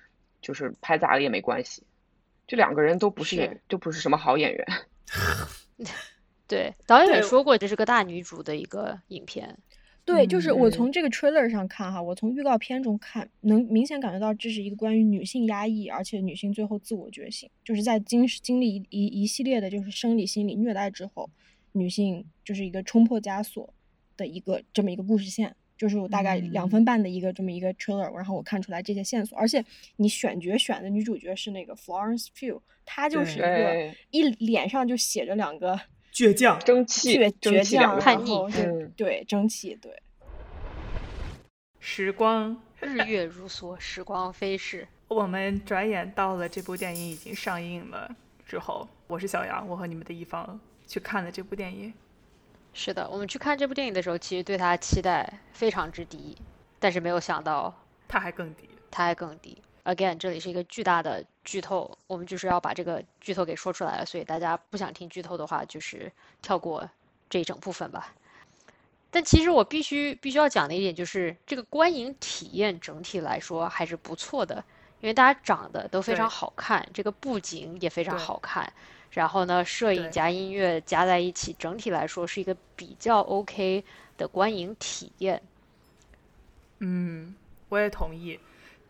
[0.41, 1.83] 就是拍砸了也没关系。
[2.47, 4.67] 这两个人都不是演是，都不是什么好演员。
[6.49, 9.59] 对，导演也说过，这是个大女主的一个影片。
[10.05, 21.29] 对，就是我嗯从这个 trailer 上看哈，我从预告片中看，能明显感觉到这是一个关于女性压抑，而且女性最后自我觉醒，就是在经经历一一一系列的就是生理、心理虐待之后，
[21.73, 23.75] 女性就是一个冲破枷锁
[24.17, 29.65] 的一个这么一个故事线，就是我大概两嗯分半的一个这么一个 trailer，然后我看出来这些线索，而且
[29.97, 35.81] 你选角选的女主角是那个 Florence Pugh，她就是一个一脸上就写着两个
[36.13, 38.37] 倔强，争气倔，倔强，叛逆
[38.97, 39.93] 对争气，对。
[41.79, 44.87] 时光日月如梭，时光飞逝。
[45.07, 48.15] 我们转眼到了这部电影已经上映了
[48.45, 51.95] 之后，我是小杨，我和你们的一方去看了这部电影。
[52.79, 56.39] 是的，我们去看这部电影的时候，其实对它期待非常之低，
[56.79, 57.75] 但是没有想到
[58.07, 58.69] 它还更低。
[58.89, 59.61] 它还更低。
[59.83, 66.89] Again，这里是一个巨大的剧透，我们就是要把这个剧透给说出来了，所以大家不想听剧透的话，就是跳过
[67.29, 68.15] 这一整部分吧。
[69.11, 74.63] 但其实我必须必须要讲的一点就是，这个观影体验整体来说还是不错的，
[75.01, 78.73] 因为大家长得都非常好看，这个布景也非常好看，
[79.11, 83.85] 然后呢，摄影加音乐加在一起，整体来说是一个比较 OK
[84.17, 85.43] 的观影体验。
[86.81, 87.35] 嗯，
[87.69, 88.39] 我也同意。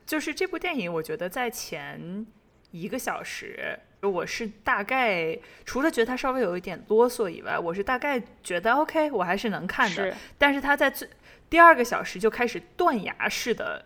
[0.04, 2.26] 就是这部电影，我觉得在前
[2.70, 10.10] 一个小时，我是大概除了觉得它稍微有一点啰嗦以外，我是大概觉得 OK，我还是能看的。
[10.10, 11.08] 是，但是它在最
[11.50, 13.84] 第二个小时就开始断崖式的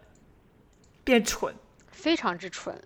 [1.04, 1.54] 变蠢。
[1.90, 2.76] 非常之蠢。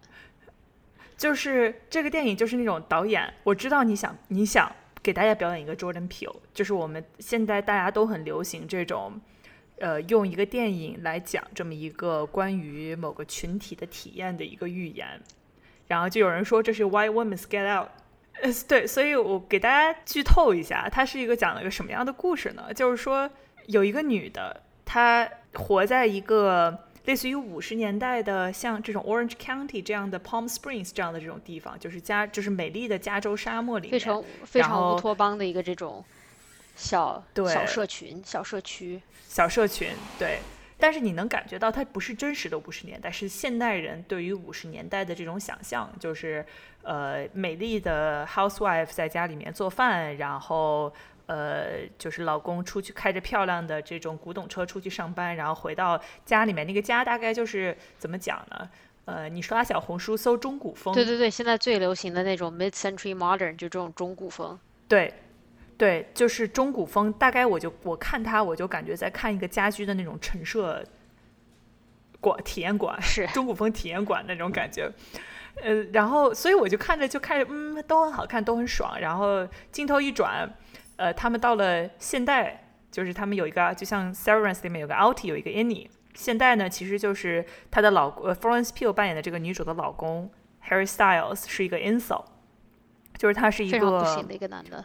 [1.17, 4.71] 就是这个电影就是那种导演，我知道你想你想
[5.03, 9.21] 给大家表演一个 Jordan Peele，就是我们现在大家都很流行这种，
[9.79, 15.21] 呃，用一个电影来讲这么一个关于某个群体的体验的一个预言，
[15.87, 17.89] 然后就有人说这是 Why Women Get Out。
[18.43, 22.75] 呃，对，所以我给大家剧透一下，它是一个讲了一个什么样的故事呢？
[22.75, 23.31] 就是说
[23.67, 36.05] 有一个女的，她活在一个类似于五十年代的像这种 Orange County 这样的 Palm Springs 这样的这种地方，就是加就是美丽的加州沙漠里面，非常非常乌托邦的一个这种
[36.77, 37.53] 小对。
[37.53, 39.89] 小社群、小社区，小社群，
[40.19, 40.39] 对。
[40.79, 46.45] 但是你能感觉到它不是真实的五十年代，是现代人对于五十年代的这种想象，就是
[46.83, 50.93] 呃美丽的 housewife 在家里面做饭，然后
[51.27, 58.69] 呃就是老公出去开着漂亮的这种古董车出去上班，然后回到家里面，那个家大概就是怎么讲呢？
[59.07, 64.59] 呃，你刷小红书搜中古风，对对对，现在最流行的那种 mid-century modern，就这种中古风。
[64.89, 65.15] 对，
[65.79, 67.13] 对，就是中古风。
[67.13, 70.85] 大概我就我看它，我就感觉在看一个家居的那种陈设
[72.21, 74.91] 馆体验馆，是 中古风体验馆那种感觉。
[75.63, 78.99] 呃，然后所以我就看着就看着，嗯，都很好看，都很爽。
[78.99, 80.53] 然后镜头一转，
[80.97, 85.89] 呃，他们到了现代，就是他们有一个，就像《Severance》里面有个 Alti，有一个 Annie。
[86.15, 90.31] 现代呢，其实就是她的老呃 Florence Pugh 扮演的这个女主的老公
[90.67, 92.25] Harry Styles 是一个 incel，
[93.19, 94.83] 就是他是一个不行的一个男的，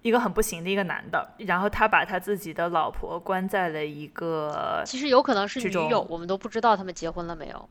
[0.00, 7.68] 一个很不行的一个男的，然后他把他自己的老婆关在了一个，其实有可能是女友，我们都不知道他们结婚了没有。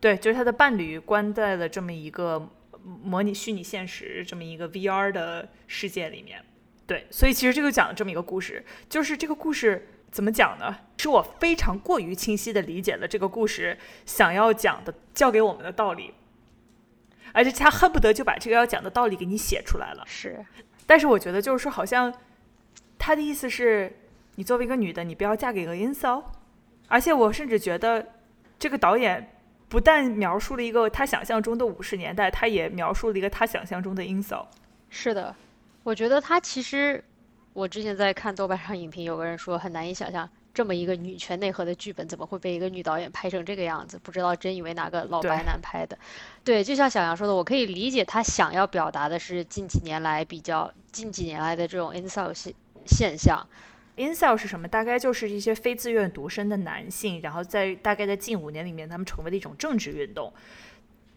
[0.00, 2.48] 对，就是他的伴侣关在了这么一个
[2.84, 6.44] 模拟虚拟现实这么一个 VR 的世界里面。
[6.86, 10.76] 对，所以其实这个讲了这么一个故事，就是这个故事怎么讲呢？
[10.98, 16.12] 是我非常过于清晰的理解了这个故事想要讲的教给我们的道理，
[17.32, 20.04] 而且他恨不得就把这个要讲的道理给你写出来了。
[20.06, 20.44] 是，
[20.86, 22.12] 但是我觉得就是说，好像
[22.98, 23.92] 他的意思是，
[24.36, 26.22] 你作为一个女的，你不要嫁给个 incel。
[26.88, 28.06] 而且我甚至觉得，
[28.58, 29.31] 这个导演
[29.72, 34.44] 不但描述了一个他想象中的五十年代，他也描述了一个他想象中的 incel。
[34.90, 35.34] 是的，
[35.82, 37.02] 我觉得他其实，
[37.54, 43.98] 我之前在看豆瓣上影评，有个人说很难以想象这么一个女权内核的剧本，怎么会被一个女导演拍成这个样子？
[44.02, 45.96] 不知道真以为哪个老白男拍的。
[46.44, 52.52] 对，就像小杨说的，我可以理解他想要表达的是近几年来比较近几年来的这种 incel 现
[52.84, 53.42] 现象。
[54.02, 54.66] Incel 是什么？
[54.66, 60.32] 大概就是一些非自愿独身的男性，然后在大概在近五年里面，他们成为了一种政治运动。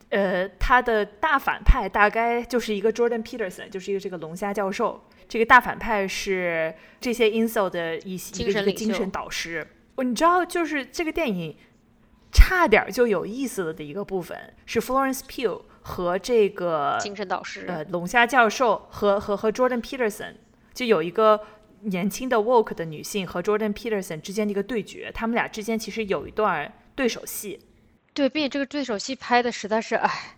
[0.10, 5.04] 呃，他的大反派大概就是一个 Jordan Peterson，就是一个这个龙虾教授。
[5.28, 9.68] 这个大反派是这些 incel 的一一个一个精神导师。
[9.96, 11.58] 哦，你知道，就是这个电影
[12.32, 20.34] 差点就有意思了的一个部分是 Florence Pugh 和这个精神导师呃龙虾教授和和和 Jordan Peterson
[20.74, 21.42] 就有一个
[21.82, 27.60] 年轻的 woke 的女性和 Jordan Peterson 之间的一个对决，他们俩之间其实有一段对手戏。
[28.14, 30.38] 对，并且这个对手戏拍的实在是，哎，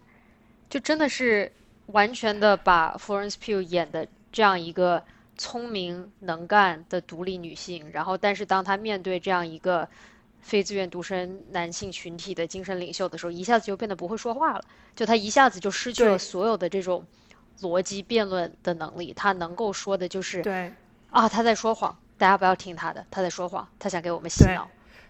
[0.70, 1.52] 就真的是
[1.88, 5.04] 完全的把 Florence Pugh 演的这样一个
[5.38, 9.88] 聪明能干的独立女性，然后但是当她面对这样一个
[10.42, 14.64] 非自愿独身男性群体的精神领袖的时候，一下子就变得不会说话了，
[14.96, 17.06] 就她一下子就失去了所有的这种
[17.62, 20.74] 逻辑辩论的能力，她能够说的就是对
[21.10, 24.70] 啊，他在说谎，大家不要听他的，他在说谎，他想给我们洗脑。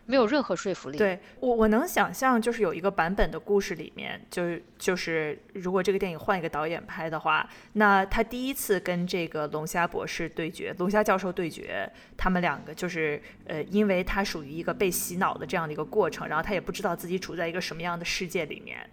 [0.10, 0.98] 没有任何说服力。
[0.98, 18.90] 对我，我能想象，就是有一个版本的故事里面，就是就是如果这个电影换一个导演拍的话，那他第一次跟这个龙虾博士对决，龙虾教授对决，他们两个就是呃，因为他属于一个被洗脑的这样的一个过程，然后他也不知道自己处在一个什么样的世界里面，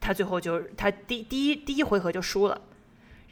[0.00, 2.58] 他最后就他第第一第一回合就输了。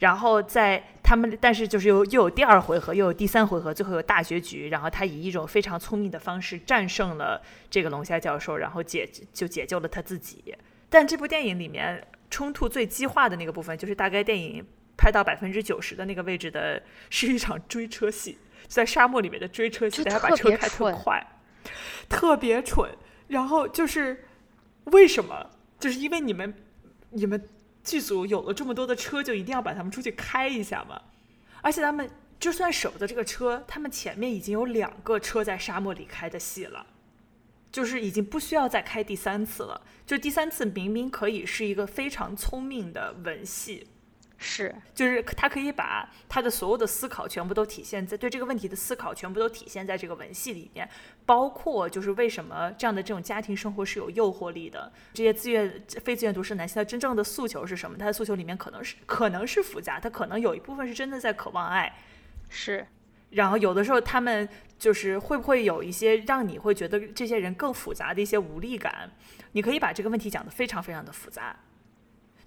[0.00, 4.68] 然后在他们，但是就是又又有第二回合，又有第三回合，最后有大结局。
[4.68, 10.54] 然后他以一种非常聪明的方式战胜了这个龙虾教授，然后解就解救了他自己。
[10.88, 14.64] 但这部电影里面冲突最激化的那个部分，就是大概电影
[14.96, 16.80] 拍到百分之九十的那个位置的，
[17.10, 21.26] 是一场追车戏，在沙漠里面的追车戏，大家把车开特快，
[22.08, 22.88] 特别蠢。
[23.26, 24.24] 然后就是
[24.84, 25.50] 为什么？
[25.80, 26.54] 就是因为你们
[27.10, 27.42] 你们。
[27.88, 31.00] 剧组有了这么多的车，就一定要把他们出去开一下吗？
[31.62, 36.86] 而且他们就算舍不得这个车，他们前面已经有两个车在沙漠里开的戏了，
[37.72, 39.80] 就是已经不需要再开第三次了。
[40.06, 43.86] 就第三次明明可以是一个非常聪明的文戏。
[44.40, 50.88] 是，就是他可以把他的所有的思考全部都体现在对这个问题的思考全部都体现在这个文戏里面，
[51.26, 54.92] 包括就是为什么这样的这种家庭生活是有诱惑力的。
[55.12, 57.98] 这些自愿非自愿独身男性他真正的诉求是什么？
[57.98, 61.92] 他的诉求里面可能是可能是复杂，他可能有一部分是真的在渴望爱，
[62.48, 62.86] 是。
[63.30, 64.48] 然后有的时候他们
[64.78, 69.10] 就是会不会有一些让你会觉得这些人更复杂的一些无力感？
[69.52, 71.56] 你可以把这个问题讲得非常非常的复杂。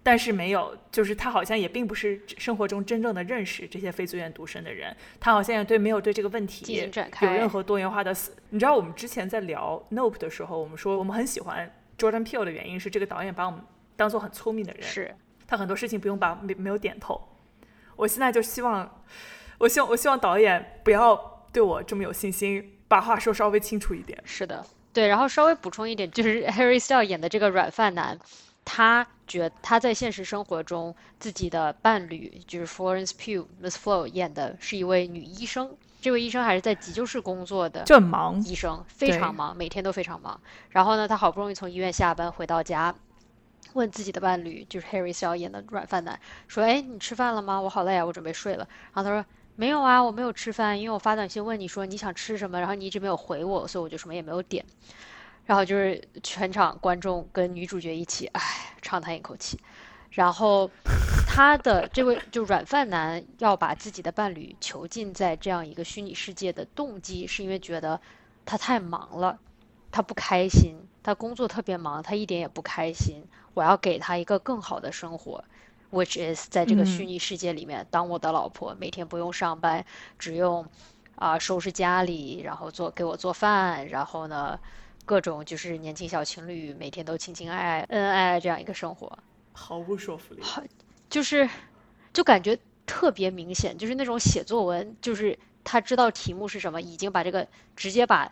[0.04, 6.90] 但是没有，就是他好像也并不是生活中真正的认识这些非自愿独身的人，他好像也对没有对这个问题
[7.22, 8.36] 有任何多元化的思。
[8.50, 13.62] 你知道我们之前在聊 Nope 的时候，我们说我们很喜欢 Jordan Peele 的原因是这个导演把我们
[13.96, 17.22] 当做很聪明的人，是他很多事情不用把没没有点透。
[17.96, 19.04] 我现在就希望，
[19.60, 24.18] 我希望我希望导演不要对我这么有信心，把话说稍微清楚一点。
[24.26, 28.18] 是的，对，然后稍微补充一点，就是 Harry Styles 演的这个软饭男。
[28.64, 40.40] 他觉他在现实生活中自己的伴侣就是 Florence Pugh Miss Flo 演的是一位女医生，这位医生还是在急救室工作的，就很忙，医生非常忙，每天都非常忙。
[40.70, 42.94] 然后呢，他好不容易从医院下班回到家，
[43.74, 47.60] 问自己的伴侣就是 Harry Styles 演的软饭男说：“哎，你吃饭了吗？
[47.60, 54.64] 我好累啊，我准备睡了。”然后他说：“没有啊，我没有吃饭，因为我发短信问你说你想吃什么，然后你一直没有回我，所以我就什么也没有点。”
[55.52, 59.60] 然后就是全场观众跟女主角一起，唉，长叹一口气。
[60.12, 60.72] 然后
[61.28, 68.00] 他的这位就软饭男要把自己的伴侣囚禁在这样一个虚拟世界的动机，是因为觉得
[68.46, 69.38] 他太忙了，
[69.92, 73.22] 他不开心，他工作特别忙，他一点也不开心。
[73.54, 75.44] 我要给他一个更好的生活
[75.92, 79.86] ，which is 在这个虚拟世界里面当我的老婆，每天不用上班，
[80.18, 80.66] 只用
[81.18, 84.58] 啊收拾家里，然后做给我做饭，然后呢。
[85.12, 89.12] 各种就是年轻小情侣每天都亲亲爱爱、恩恩爱爱这样一个生活，
[89.52, 90.42] 毫无说服力。
[90.42, 90.64] 好，
[91.10, 91.50] 就是，
[92.14, 97.46] 就感觉特别明显，就是那种写作文，就是他知道题目是什么，已经把这个
[97.76, 98.32] 直接把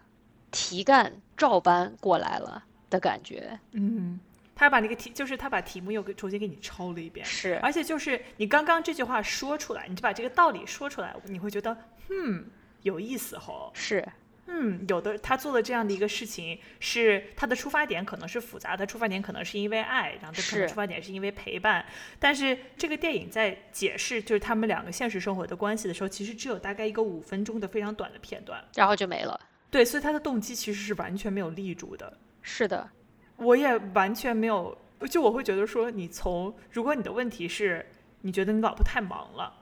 [0.52, 3.60] 题干照搬过来了的感觉。
[3.72, 4.18] 嗯，
[4.56, 7.26] 他把那个题，就是他把题目又给重新给你抄了一遍。
[7.26, 11.78] 是，而且就是你刚刚这句话说出来，你就把这个道理说出来，你会觉得，
[12.08, 12.46] 嗯，
[12.84, 13.70] 有意思吼。
[13.74, 14.08] 是。
[14.52, 21.86] 嗯，有的他做的这样的一个事情，是他的出发点可能是复杂的，出发点可能是因为爱，然后他可能出发点是因为陪伴。
[22.18, 29.40] 但是这个电影在解释就是他们两个现实生活的关系的时候，其实只有大概一个五分钟的非常短的片段，然后就没了。
[29.70, 32.18] 对，所以他的动机其实是完全没有立住的。
[32.42, 32.90] 是的，
[33.38, 34.76] 我也完全没有，
[35.10, 37.86] 就我会觉得说，你从如果你的问题是
[38.22, 39.54] 你觉得你老婆太忙了，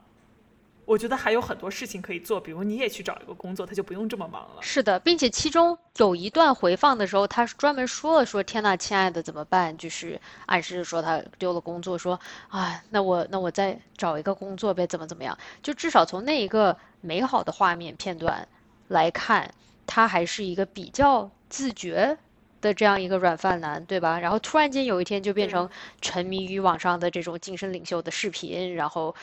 [0.88, 4.62] 我觉得还有很多事情可以做，比如你也去找一个工作，他就不用这么忙了。
[4.62, 12.18] 是的，并且其中有一段回放的时候，他专门说了说：“天呐，亲爱的，怎么办？”就是暗示说他丢了工作，说
[12.48, 18.48] ：“啊，那我那我再找一个工作呗，怎么怎么样？”就至少从那一个美好的画面片段
[18.88, 19.52] 来看，
[19.86, 22.16] 他还是一个比较自觉
[22.62, 24.18] 的这样一个软饭男，对吧？
[24.18, 25.68] 然后突然间有一天就变成
[26.00, 29.14] 沉迷于网上的这种精神领袖的视频，然后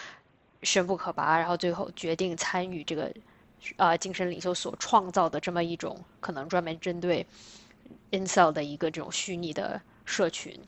[0.66, 3.14] 深不可拔，然后最后决定参与这个
[3.78, 7.26] 呃精神领袖所创造的这么一种可能专门针对
[8.12, 10.60] incel 的一个这种虚拟的社群，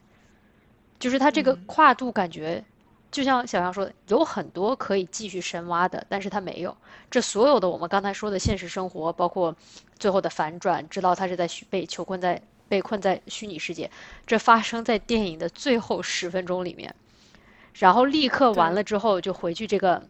[1.00, 2.64] 就是它这个跨度感觉。
[3.10, 6.76] 就像小杨说的，有很多可以继续深挖的，但是他没有。
[7.10, 9.56] 这所有的我们刚才说的现实生活，包括
[9.98, 13.90] 最后的反转，知道他是在被囚困在被困在虚拟世界，
[14.28, 16.94] 这发生在电影的最后十分钟里面，
[17.80, 20.04] 然后立刻完了之后就回去这个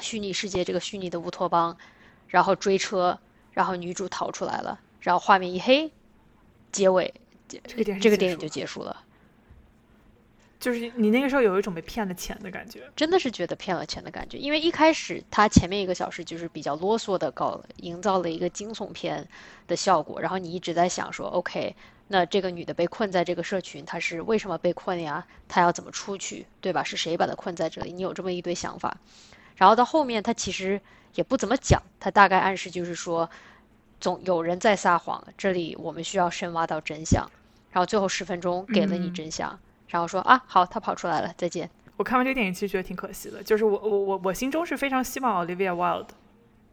[0.00, 1.76] 虚拟世界，这个虚拟的乌托邦，
[2.28, 3.18] 然后追车，
[3.52, 5.90] 然后女主逃出来了，然后画面一黑，
[6.70, 7.12] 结尾
[7.48, 9.04] 这个电这个电影就就结束了。
[10.60, 14.38] 就是你那个时候有一种被骗了钱的感觉，真的是觉得骗了钱的感觉。
[14.38, 19.26] 因为一开始他前面一个小时就是比较啰嗦的搞，营造了一个惊悚片
[19.66, 21.74] 的效果，然后你一直在想说，OK，
[22.12, 25.26] 那这个女的被困在这个社群，她是为什么被困呀？
[25.48, 26.84] 她要怎么出去，对吧？
[26.84, 27.90] 是谁把她困在这里？
[27.90, 28.94] 你有这么一堆想法。
[29.56, 30.78] 然后到后面，她其实
[31.14, 33.30] 也不怎么讲，她大概暗示就是说，
[33.98, 37.26] 总有人在撒谎，这里我们需要深挖到真相。
[37.70, 39.58] 然后最后十分钟给了你真相。
[39.88, 41.70] 然后说啊，好，她跑出来了，再见。
[41.96, 43.42] 我看完这个电影，其实觉得挺可惜的。
[43.42, 46.08] 就是我我我我心中是非常希望 Olivia Wilde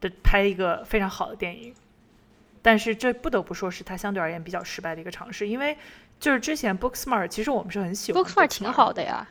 [0.01, 1.73] 的拍一个非常好的电影，
[2.61, 5.47] 但是这不得不说是他相对而言比较失败的一个尝试。
[5.47, 5.77] 因为
[6.19, 9.27] 就是之前 Booksmart，其实我们是很喜欢 Booksmart 挺好的呀，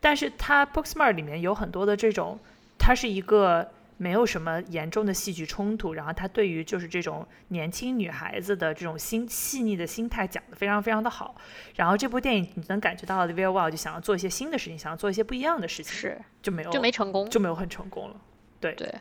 [0.00, 2.38] 但是它 Booksmart 里面有很多的这种，
[2.78, 3.70] 它是一个。
[3.98, 11.34] 没有什么严重的戏剧冲突，然后它对于就是这种年轻女孩子的这种心细腻的心态讲的非常非常的好，
[11.76, 18.16] 然后这部电影你能感觉到 Olivia Wilde 就想要做一些新的事情，想要做一些不一样的事情，是就没有就没成功，就没有很成功了。
[18.60, 18.94] 对对，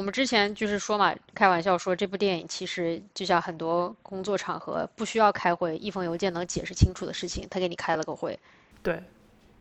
[0.00, 8.38] 我们之前就是说嘛，开玩笑说这部电影其实就像很多工作场合不需要开会，一封邮件能解释清楚的事情，他给你开了个会。
[8.82, 9.02] 对。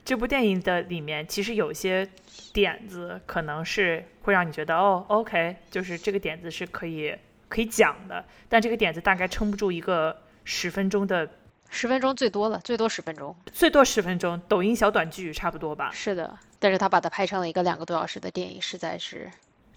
[0.05, 2.09] 这部电影的里面其实有些
[2.53, 7.13] 点子，可能是会让你觉得哦，OK，就是这个点子是可以
[7.49, 10.15] 可以讲的，但这个点子大概撑不住一个
[10.45, 11.29] 十分钟的，
[11.69, 15.91] 十分钟最多了，最多十分钟，最多十分钟，抖音小短剧差不多吧。
[15.91, 19.29] 是的，但是他把它拍成了一个两个多小时的电影，实在是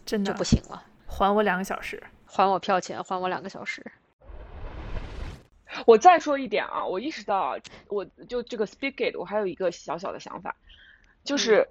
[0.05, 0.85] 真的就不行了。
[1.07, 3.85] 还我两个小时，还我票钱，还我两个小时。
[5.87, 7.57] 我再说一点啊，我意识到啊，
[7.89, 10.55] 我就这个 Speakit，我还有一个小小的想法，
[11.25, 11.69] 就是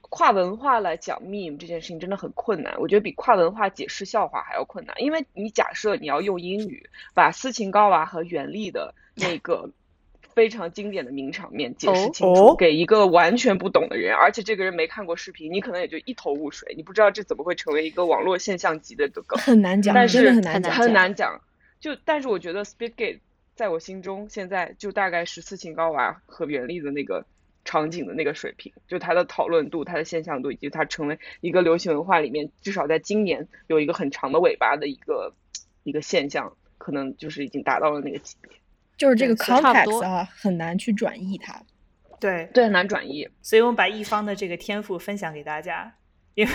[0.00, 9.70] 跨文化来讲 meme 这件事情真的很困难，我觉得比跨文化解释笑话还要困难，因为你假设你要用英语把斯琴高娃和袁立的那个
[10.40, 21.38] 非常经典的名场面解释清楚，给一个完全不懂的人，而且这个人没看过视频，你可能也就一头雾水，你不知道这怎么会成为一个网络现象级的梗，很难讲，但是很难讲，很难讲。
[21.78, 23.18] 就但是我觉得 speak gate
[23.54, 27.26] 在我心中现在就大概是斯琴高娃和袁立的那个
[27.66, 35.34] 场景的那个水平，就它的讨论度、它的现象度，以及它成为一个流行文化里面至少在今年有一个很长的尾巴的一个
[35.82, 38.50] 一个现象，可能就是已经达到了那个级别。
[39.00, 41.62] 就是这个 context 啊，很难去转译它。
[42.20, 43.26] 对对，很难转译。
[43.40, 45.94] 所以我们把一方的这个天赋分享给大家，
[46.34, 46.52] 因为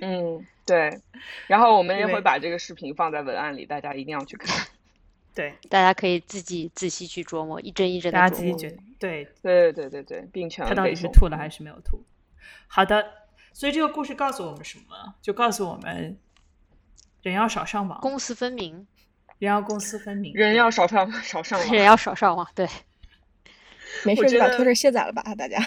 [0.00, 0.44] 嗯。
[0.66, 0.98] 对，
[1.46, 4.66] 然后我们也会把这个视频放在文案里，大家一定要去看。
[5.34, 12.02] 对，大家可以自己仔细去琢磨，一帧一帧的大家自己觉得，对，对对对对，并且他到底是吐了还是没有吐？
[12.66, 13.06] 好的，
[13.52, 15.16] 所以这个故事告诉我们什么？
[15.20, 16.16] 就告诉我们，
[17.20, 18.86] 人要少上网，公私分明。
[19.38, 22.46] 人要公私分明，人要少上少上网，人要少上网。
[22.54, 22.66] 对，
[24.04, 25.58] 没事就把 Twitter 卸载了吧，大家。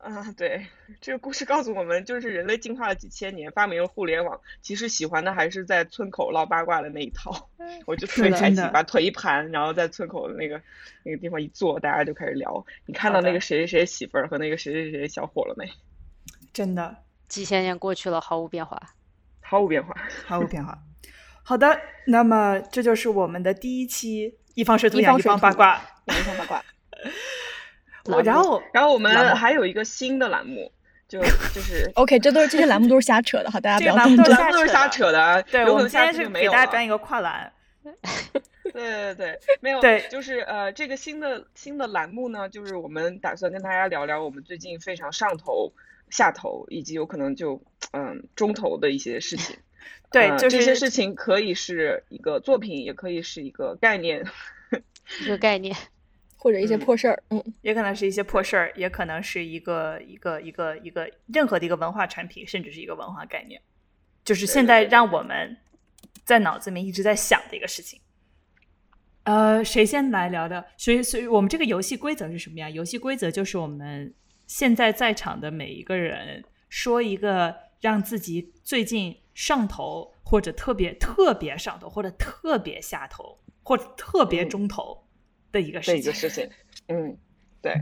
[0.00, 0.64] 啊，对，
[1.00, 7.48] 这个故事告诉我们，就是人类进化了几千年，发明了互联网，其实喜欢的还是在村口唠八卦的那一套。
[7.86, 10.60] 我就特别开心，把腿一盘，然后在村口的那个
[11.02, 12.64] 那个地方一坐，大家就开始聊。
[12.86, 15.68] 你看到那个谁谁谁媳妇儿和那个谁谁谁小伙了没？
[16.52, 16.96] 真的，
[17.28, 18.80] 几千年过去了，毫无变化，
[19.40, 19.94] 毫无变化，
[20.26, 20.78] 毫无变化。
[21.44, 26.62] 好的，那么这就是我们的第一期一方水土养一方八卦，一方八卦。
[28.06, 30.72] 我然后然后我们还有一个新的栏目，
[31.08, 31.20] 就
[31.54, 35.42] 就是 OK，这都是这些栏目都是瞎扯的，好，大家不要动这栏目都是瞎扯的。
[35.44, 37.52] 对，我们今天是给大家编一个跨栏，
[38.72, 45.72] 对对对，没有，对就是呃，这个新的新的栏目呢，就是我们打算跟大家聊聊我们最近非常上头、
[46.10, 47.62] 下头，以及有可能就
[47.92, 49.56] 嗯中头的一些事情。
[50.10, 54.24] 对，呃这些事情可以是一个作品，也可以是一个概念。
[55.22, 55.74] 一个概念。
[56.36, 63.62] 或者一些嗯破事儿，嗯，也可能是一些破事儿，也可能是一个一个一个一个任何的一个文化产品，甚至是一个文化概念，
[64.24, 65.56] 就是现在让我们
[66.24, 68.00] 在脑子里面一直在想的一个事情。
[69.22, 70.64] 呃，谁先来聊聊？
[70.76, 72.68] 所以，所以我们这个游戏规则是什么呀？
[72.68, 74.12] 游戏规则就是我们
[74.48, 85.04] 现在在场的每一个人说一个让自己最近上头，或者特别特别上头，或者特别下头，或者特别嗯中头
[85.50, 86.00] 的一个事情。
[86.00, 86.50] 一个事情。
[86.88, 87.16] 嗯，
[87.60, 87.74] 对。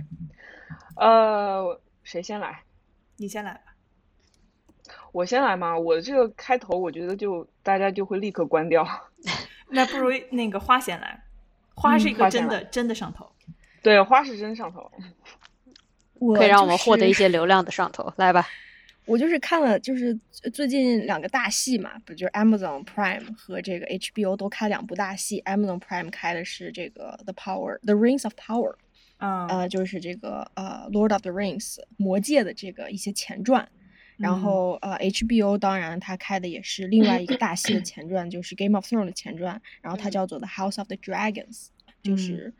[0.97, 2.63] 呃，谁先来？
[3.17, 3.61] 你先来吧。
[5.13, 5.77] 我先来嘛？
[5.77, 8.87] 我这个开头，我觉得就大家就会立刻关掉。
[9.69, 11.23] 那不如那个花先来，
[11.75, 13.31] 花是一个真的、真的上头。
[13.83, 14.91] 对，花是真上头。
[16.37, 18.47] 可以让我们获得一些流量的上头，来吧。
[19.07, 20.17] 我就是看了，就是
[20.53, 25.43] 最近两个大戏嘛，不就是 Amazon Prime 和这个 HBO 都开两部大戏。
[25.47, 28.75] Amazon Prime 开的是这个 The Power The Rings of Power，
[29.17, 33.69] 啊，呃，就是这个呃 Lord of the Rings 魔戒的这个一些前传。
[34.17, 41.69] 然嗯后呃，HBO 当然它开的也是另外一个大戏的前传，就是 Game of Thrones 的前传，然后它嗯叫做 The House of the Dragons，
[42.03, 42.55] 就嗯是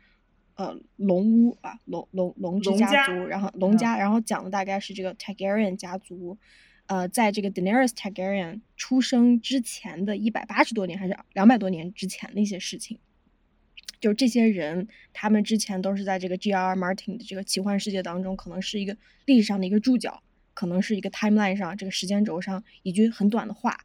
[0.61, 6.37] 呃龙屋啊，龙龙龙之龙家家族，然后龙嗯家，然后讲的大概是这个 Targaryen 家族，
[6.85, 12.99] 呃，在这个 Daenerys Targaryen 出生之前的一百八十多年还是两百多年之前的一些事情。
[13.99, 16.75] 就这些人，他们之前都是在这个 G.R.R.
[16.75, 20.21] Martin 的这个奇幻世界当中，可能是一个历史上的一个注脚，
[20.53, 23.77] 可能是一个 timeline 上这个时间轴上一句很短的话，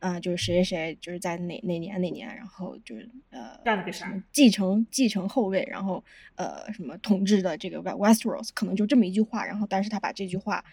[0.00, 6.02] 啊、就是谁谁谁就是在哪哪年哪年，然后就是呃干了个啥什么继承继承后位，然后
[6.36, 10.64] 呃什么统治的这个 West- Westeros，可能就这么一句话，然后但是他把这句话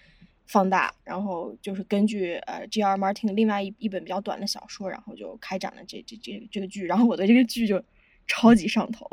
[0.46, 2.96] 放大，然后就是根据呃 G.R.
[2.98, 7.84] Martin 的另外一一本比较短的小说，然后就开展了这这这这个剧，然后我对这个剧就
[8.28, 9.10] 超级上头。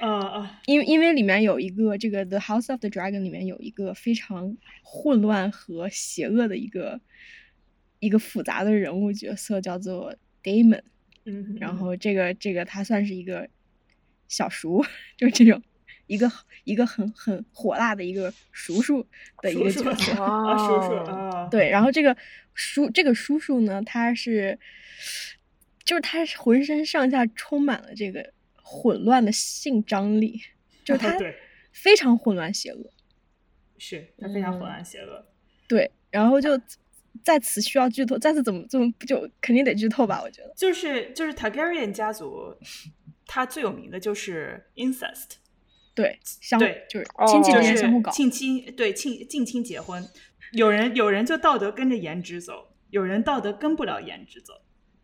[0.00, 7.00] 呃呃， 因为因为里面有一个这个《The House of the Dragon》里面有一个非常混乱和邪恶的一个
[8.00, 10.82] 一个复杂的人物角色，叫做 Damon。
[11.24, 13.48] 嗯，然后这个这个他算是一个
[14.28, 14.84] 小叔，
[15.16, 15.62] 就是这种
[16.06, 16.30] 一个
[16.64, 19.06] 一个很很火辣的一个叔叔
[19.42, 20.22] 的一个叔叔角色。
[20.24, 22.16] 啊，叔叔哦啊，对，然后这个
[22.54, 24.58] 叔这个叔叔呢，他是
[25.84, 30.40] 就是他浑身上下充满了这个混乱的性张力，
[30.84, 31.36] 就是 他对
[31.72, 32.90] 非常混乱邪恶。
[33.76, 35.26] 是他非常混嗯乱邪恶。
[35.68, 36.58] 对，然后就
[37.24, 40.20] 在此需要剧透，在此怎么怎么就肯定得剧透吧？
[40.22, 40.52] 我觉得。
[40.56, 42.54] 就是就是 Targaryen 家族，
[43.26, 45.36] 他最有名的就是 incest，
[45.94, 46.86] 对，相对。
[46.88, 47.26] 就是哦。
[47.26, 50.06] 亲戚就是之间相互搞，近亲对近近亲结婚，
[50.52, 54.54] 有人有人就道德跟着颜值走，有人道德跟不了颜值走。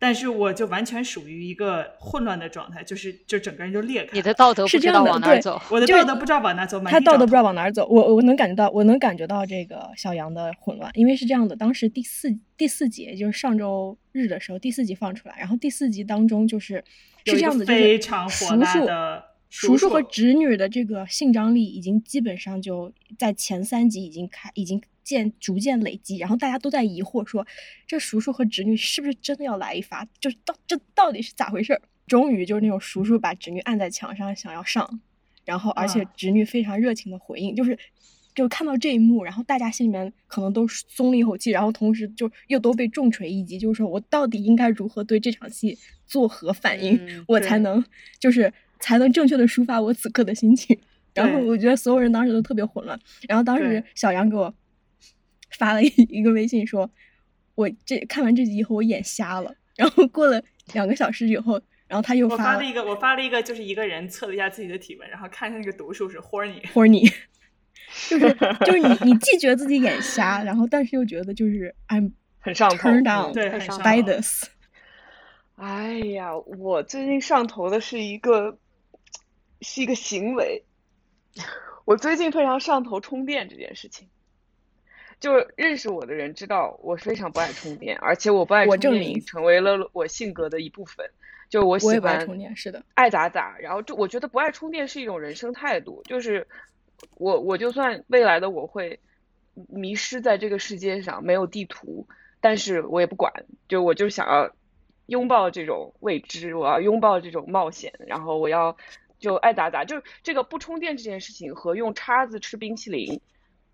[0.05, 4.13] 但是我就完全属于一个混乱的状态，就是就整个人就裂开了。
[4.13, 7.87] 你的道德不知道是这样的对往哪儿走，我的道德不知道往哪走，他道德不知道往哪儿走。
[7.89, 12.29] 我我能感觉到，我能感觉到这个小杨的混乱，因为是这样的，当时第四
[12.59, 16.85] 第四集，就是上周日的时候，第四集放出来，然后第四集当中就是
[17.25, 19.25] 是这样的，就是非常火的
[19.57, 27.47] 叔叔和侄女的这个性张力已经基本上就在前三集已经开已经渐逐渐累积，然后大家都在疑惑说，
[27.87, 30.05] 这叔叔和侄女是不是真的要来一发？
[30.19, 31.81] 就是到这到底是咋回事儿？
[32.09, 35.01] 终于就是那种叔叔把侄女按在墙上想要上，
[35.45, 37.79] 然后而且啊侄女非常热情的回应，就是。
[38.35, 47.85] 就看到这一幕，然后大家心里面可能都松了一口气，然后同时就又都被重锤一击，就是说我到底应该如何对这场戏作何反应，嗯我才能
[48.19, 50.79] 就是才能正确的抒发我此刻的心情。
[51.15, 52.99] 然后我觉得所有人当时都特别混乱。
[53.29, 54.53] 然后当时小杨给我
[55.59, 56.91] 发了一 一个微信说，
[57.55, 59.55] 我这看完这集以后我眼瞎了。
[59.77, 66.61] 然后过了两个小时以后，然后他又发了一个，我发了一个，就是一个人测了一下自己的体温，然后看一下那个读数是 horny。
[66.73, 67.13] horny，
[68.09, 68.33] 就是
[68.65, 73.33] 就是你 你既觉得自己眼瞎，然后但是又觉得就是 I'm 很上头。
[73.33, 74.49] 对，很上头 by this。
[75.57, 78.59] 哎呀，我最近上头的是一个
[79.65, 80.63] 是一个行为，
[81.85, 84.09] 我最近非常上头充电这件事情。
[85.21, 91.09] 就是认识我的人知道我非常不爱充电，而且我不爱充电成为了我性格的一部分。
[91.49, 96.47] 就我喜欢充电，是的，爱咋咋，然后就我觉得不爱充电是一种人生态度，就是
[97.17, 98.99] 我我就算未来的我会
[99.69, 102.09] 迷失在这个世界上，没有地图，
[102.41, 103.33] 但是我也不管，
[103.69, 104.51] 就我就想要
[105.07, 108.77] 拥抱这种未知，我要拥抱这种冒险，然后我要
[109.25, 109.85] 就爱咋咋。
[109.85, 113.21] 就这个不充电这件事情和用叉子吃冰淇淋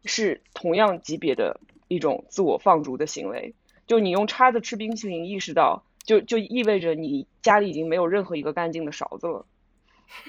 [0.04, 3.54] 是同样级别的一种自我放逐的行为。
[3.86, 9.44] 就你用叉子吃冰淇淋，意识到就就意味着你家里已经没有任何一个干净的勺子了。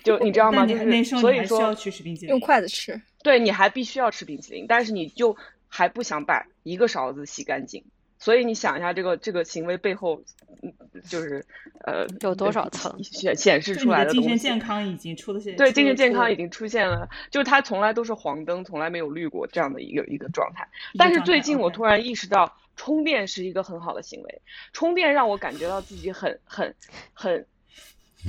[0.04, 0.66] 就你知道吗？
[0.66, 1.76] 就是所以说
[2.28, 7.84] 用筷子吃，对，你还必须要吃冰淇淋，但是你就还不想把一个勺子洗干净。
[8.22, 10.22] 所以你想一下，这个这个行为背后，
[11.10, 11.44] 就是
[11.84, 20.68] 呃有多少层显显示出来的精神健康已经出了些对精神健康已经出现了，就是它从来都是黄灯，从来没有绿过这样的一个一个状态。
[21.00, 24.42] 但是最近我突然意识到，充电是一个很好的行为，
[24.72, 26.76] 充电让我感觉到自己很很
[27.14, 27.44] 很。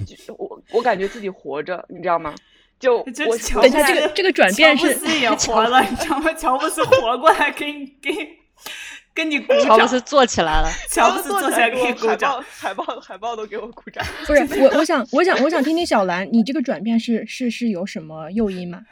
[0.07, 2.35] 就我我感觉自己活着，你知道吗？
[2.81, 6.33] 就我等一下，这个这个转变是乔布斯也活了，你知道吗？
[6.33, 8.11] 乔布斯活过来给你给
[9.15, 9.67] 跟你鼓掌。
[9.67, 14.05] 乔布斯坐起来了，乔布斯坐起来给你鼓掌，海报 海报都给我鼓掌。
[14.27, 18.83] 不是我，我想我想我想听听小兰，你这个转变是是是有什么诱因吗？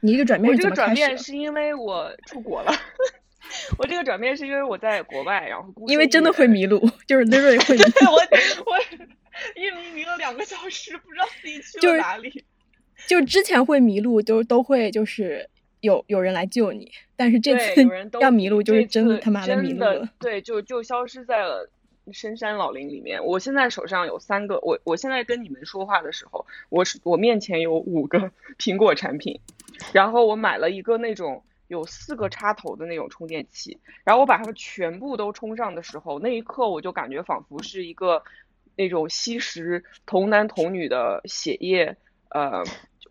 [0.00, 0.94] 你这个转变是怎么开始？
[0.94, 2.72] 这个转变是因为我出国了。
[3.78, 8.12] 我这个转变是因为我在国外，然后因为真的会迷路，就是 literally 会迷路。
[8.12, 8.18] 我
[8.72, 8.76] 我。
[9.54, 12.42] 一迷迷了两个小时，不知道自己去了哪里。
[13.06, 15.46] 就之前会迷路，都都会就是
[15.86, 17.86] 有有人来救你，但是这次
[18.20, 20.08] 要迷路就是真的他妈的迷路了。
[20.18, 21.70] 对，就就消失在了
[22.12, 23.24] 深山老林里面。
[23.24, 29.40] 我现在手上有三个，我我现在跟你们说话的时候，我是我面前有五个 苹果产品，
[29.92, 38.22] 然后我买了一个那种有四个插头的那种充电器，然后我把它们全部都充上的时候，那一刻我就感觉仿佛是一个。
[38.78, 41.96] 那种吸食童男童女的血液，
[42.28, 42.62] 呃，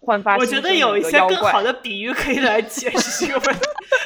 [0.06, 0.38] 焕发。
[0.38, 3.62] 我觉得有一些更好的比喻可以来解释这个问题。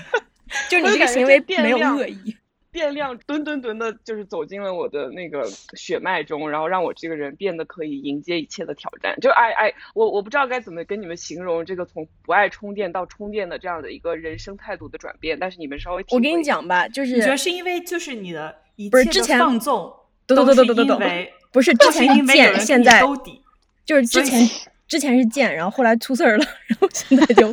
[0.70, 2.36] 就你这个行为没有恶意，
[2.72, 9.16] 变量吨吨吨的，就是走进了我的那个血脉中，然后让我这个人变得可以迎接一切的挑战。
[9.20, 19.94] 就哎哎，我我不知道该怎么跟你们形容这个从不爱充电到充电的这样的一个人生态度的转变，但是你们稍微我跟你讲吧，就是你觉得是因为就是你的一切的放纵，
[20.26, 21.34] 都是因为。
[21.52, 23.42] 不是之前是贱，现在兜底，
[23.84, 24.48] 就是之前
[24.90, 27.50] 之前是贱，然后后来出事儿了，然后现在就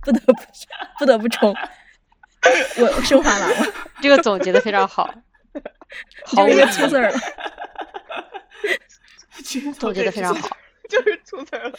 [0.00, 0.32] 不得不
[1.00, 1.54] 不得不冲。
[2.78, 5.12] 我升华完了，这个总结的非常好，
[6.24, 7.18] 好因为出事儿了，
[9.78, 10.48] 总结的非常好，
[10.88, 11.72] 就是出事儿了，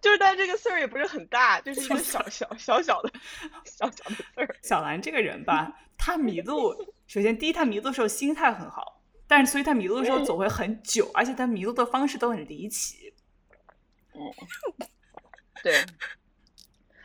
[0.00, 3.10] 就是但这个事儿也不是很大，就是一个小小小小的
[3.64, 4.56] 小小的事儿。
[4.62, 6.72] 小兰这个人吧，她迷路，
[7.08, 9.02] 首先第一，她迷路的时候心态很好。
[9.28, 13.12] 但是，所以他迷路的时候走会很久，而且他迷路的方式都很离奇。
[14.16, 14.32] 嗯，
[15.62, 15.84] 对，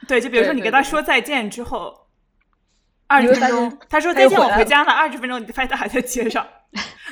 [0.07, 2.07] 对，就比如说你跟他说再见之后，
[3.07, 4.91] 二十分钟，他说再见，我回家了。
[4.91, 6.47] 二十分钟，你 发现他还在街上，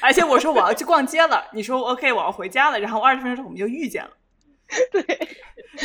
[0.01, 2.79] 而且我说我要去逛街了，你说 OK，我要回家了。
[2.79, 4.11] 然后二十分钟我们就遇见了。
[4.91, 5.03] 对，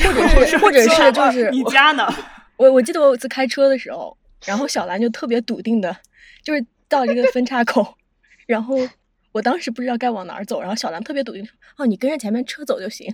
[0.04, 2.06] 或者是，或者是，就是你家呢？
[2.56, 5.96] 我我记得我有次开车的时候，然后小兰就特别笃定的，
[6.44, 7.96] 就是到一个分岔口，
[8.46, 8.76] 然后。
[9.34, 13.12] 我当时不知道该往哪儿走，然后小兰特别笃定说：“哦，你跟着前面车走就行。”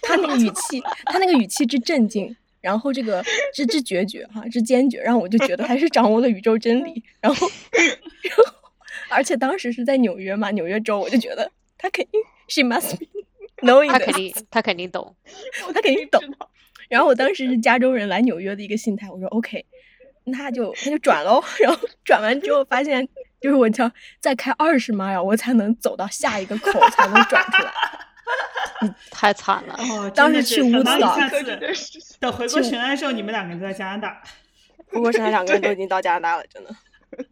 [0.00, 3.20] 他那个语气， 他那个语气之镇静，然后这个
[3.52, 7.02] 之之决绝哈，之坚决，让我就觉得他是掌握了宇宙真理。
[7.20, 8.54] 然后， 然后，
[9.08, 13.06] 而且当时是在纽约嘛，纽约州，我就觉得他肯定，she must be
[13.66, 15.16] knowing，他肯定，他肯定懂，
[15.74, 16.22] 他肯定懂。
[16.88, 19.66] 然后我当时是加州人来纽约的一个心态，我说 OK，
[20.22, 21.42] 那就那就转喽。
[21.60, 23.08] 然后转完之后发现。
[23.42, 27.72] 就是我要再开二十码呀，我才能走到下一个口，才能转出来。
[29.10, 30.10] 太惨了！
[30.10, 31.16] 当时去乌岛，
[32.18, 34.22] 等回过神来的时候，你们两个人都在加拿大。
[34.90, 36.74] 不过神来，两个人都已经到加拿大了，真的。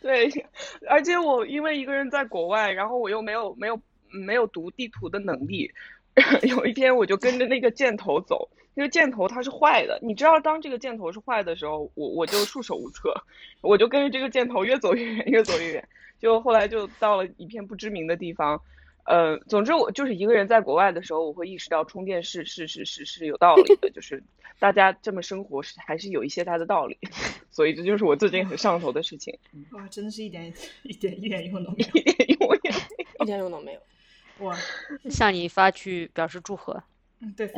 [0.00, 0.30] 对，
[0.88, 3.80] 而且我因为一个人在国外，然后我又没有没有
[4.10, 5.70] 没有读地图的能力。
[6.48, 8.48] 有一天，我就跟着那个箭头走。
[8.74, 13.12] 那个箭头它是坏的，你知道，当这个箭头是坏的时候，我我就束手无策，
[13.60, 15.88] 我就跟着这个箭头越走越远，越走越远，
[16.20, 18.62] 就后来就到了一片不知名的地方。
[19.04, 24.22] 呃，总之我就是一个人在国外的时候，我会意识到充电是是是是是有道理的，就是
[24.60, 26.96] 大家这么生活是还是有一些它的道理，
[27.50, 29.36] 所以这就是我最近很上头的事情。
[29.72, 30.54] 哇，真的是一点
[30.84, 32.70] 一点 一点用都没有，一点用也
[33.22, 33.80] 一点用都没有。
[34.40, 34.56] 哇，
[35.10, 36.82] 向你发去表示祝贺。
[37.20, 37.50] 嗯，对，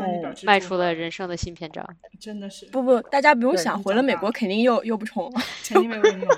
[0.45, 1.87] 迈出了人生的新篇章，
[2.19, 2.65] 真的是。
[2.67, 6.29] 不不，大家不用想，回了美国肯定又又不充了， 肯定没有用。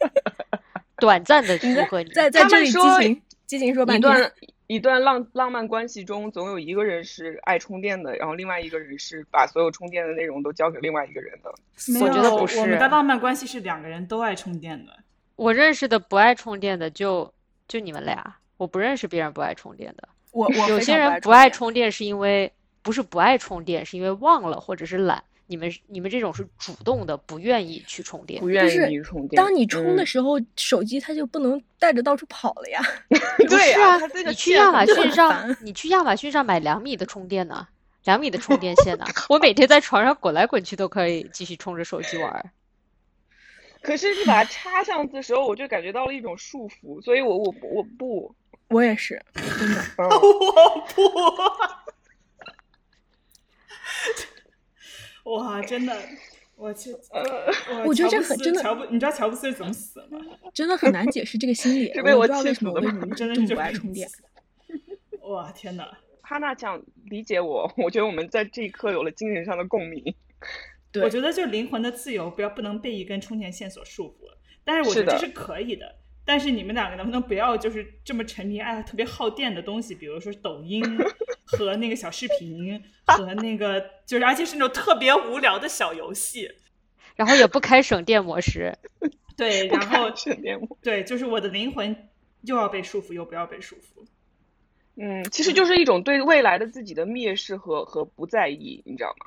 [0.98, 4.32] 短暂的祝贺你，在在这里激情激情说半段
[4.68, 11.52] 一段浪浪漫关系中，总有一个人是爱充电的，然后另外一个人是把所有充电的内容都交给另外一个人的。
[12.00, 14.98] 我觉得不是，我们的浪漫关系是两个人都爱充电的。
[15.36, 17.30] 我认识的不爱充电的就
[17.68, 20.08] 就你们俩，我不认识别人不爱充电的。
[20.32, 22.52] 我我有些人不爱充电是因为
[22.82, 25.22] 不是不爱充电，是因为忘了或者是懒。
[25.48, 28.48] 你们你们这种是主动的，不愿意去充电不。
[28.48, 29.40] 愿是意充电。
[29.40, 32.82] 当你充的嗯时候，手机它就不能带着到处跑了呀。
[33.38, 33.96] 不对是啊
[34.26, 37.68] 你去亚马逊上，你去亚马逊上买两米的充电呢，
[38.04, 42.50] 两米的充电线呢， 我每天在床上滚来滚去都可以继续充着手机玩儿。
[43.82, 48.34] 可是你把它插上的时候，我就感觉到了一种束缚，所以我我我不，
[48.68, 49.80] 我也是，真的。
[49.98, 50.86] 嗯，我
[55.22, 55.96] 不，哇，真的，
[56.56, 60.24] 我去，呃我觉得这很真的乔布，你知道乔布斯是怎么死的吗？
[60.54, 64.08] 真的很难解释这个心理， 是被我不知道气死的为什么我为什么真的这么不爱充电。
[65.22, 65.98] 哇，天哪！
[66.22, 70.14] 哈娜讲理解我，我觉得我们在这一刻有了精神上的共鸣。
[70.90, 74.26] 对我觉得就灵魂的自由，不要不能被一根充电线所束缚。
[74.64, 75.98] 但是我觉得这是可以的。
[76.26, 80.82] 但是你们两个能不能不要就是这么沉迷爱特别耗电的东西，比如说抖音
[81.46, 86.50] 和那个小视频和那个就是而且是那种特别无聊的小游戏。
[87.14, 88.76] 然后也不开省电模式。
[89.36, 91.94] 对，然后省电幕，对，就是我的灵魂
[92.42, 94.04] 又要被束缚，又不要被束缚。
[94.96, 99.26] 嗯，其实就是一种对未来的自己的蔑视和和不在意，你知道吗？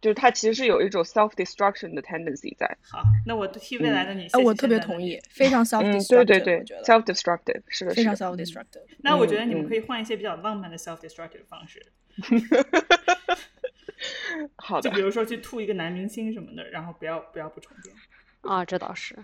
[0.00, 2.76] 就是它其实是有一种 self destruction 的 tendency 在。
[2.90, 5.20] 好，那我替未来的你，呃，谢谢我特别同意，。
[5.30, 8.84] 非常 self 嗯，destructive，对对对我觉得，self destructive 是的，非常 self destructive。
[8.98, 11.84] 那我觉得你们可以换一些比较浪漫的 self destructive 方式，
[14.56, 17.94] 好的就比，如说去吐一个男明星什么的，然后不要不要不充电。
[18.42, 19.16] 啊，这倒是。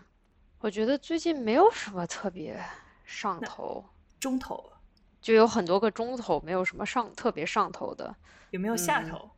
[0.60, 2.58] 我觉得最近没有什么特别
[3.04, 3.84] 上头，
[4.18, 4.72] 中头
[5.20, 8.14] 就有很多个中头，没有什么上特别上头的。
[8.50, 9.30] 有没有下嗯头？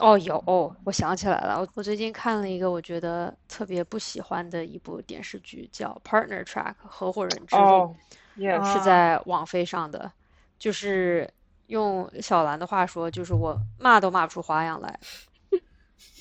[0.00, 7.96] 哦，有哦，我想起来了，我我最近看了一个我觉得特别不喜欢的一部电视剧，叫《Partner Track》合伙人之路，
[8.36, 10.10] 是啊在网飞上的。
[10.56, 11.28] 就是
[11.66, 14.98] 用小兰的话说，就是我骂都骂不出花样来，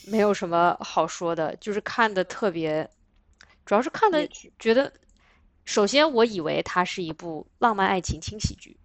[0.08, 2.88] 没有什么好说的，就是看的特别，
[3.66, 4.28] 主要是看的
[4.60, 4.92] 觉得，
[5.66, 8.76] 首先我以为它是一部浪漫爱情轻喜剧，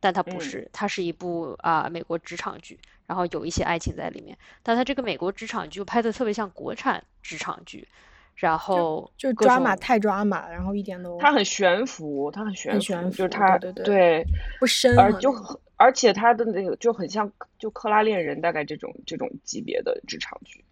[0.00, 2.78] 但它不嗯是，它是一部啊、美国职场剧，
[3.12, 7.86] 然后有一些爱情在里面，但他这个美国职场剧拍的特别像国产职场剧，
[8.34, 14.26] 然后就是抓马太抓马，然后一点都它很悬浮，它很悬浮，悬浮就是它对对对对，
[14.58, 15.30] 不深而就
[15.76, 20.64] 而且它的那个就很像就克拉恋人大概这种这种级别的职场剧。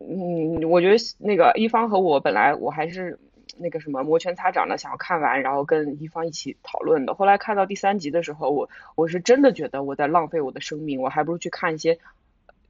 [0.00, 3.18] 嗯，我觉得那个一方和我本来我还是
[3.58, 7.14] 那个什么摩拳擦掌的想要看完，然后跟一方一起讨论的。
[7.14, 11.98] 后来看到第三集的时候，我我是真的觉得我在浪费我的生命，我还不如去看一些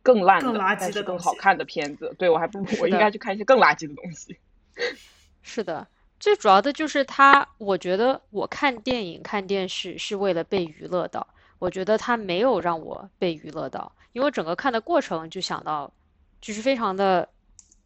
[0.03, 2.15] 更烂的更垃圾但是的更好看的片子。
[2.19, 4.37] 对，我还不如我应该去看一些更垃圾的东西。
[5.43, 5.87] 是的，
[6.21, 11.27] 最主要的就是他，我觉得我看电影、看电视是为了被娱乐到，
[11.59, 15.93] 我觉得他没有让我被娱乐到，因为我整个看的过程就想到，
[16.41, 17.29] 就是非常的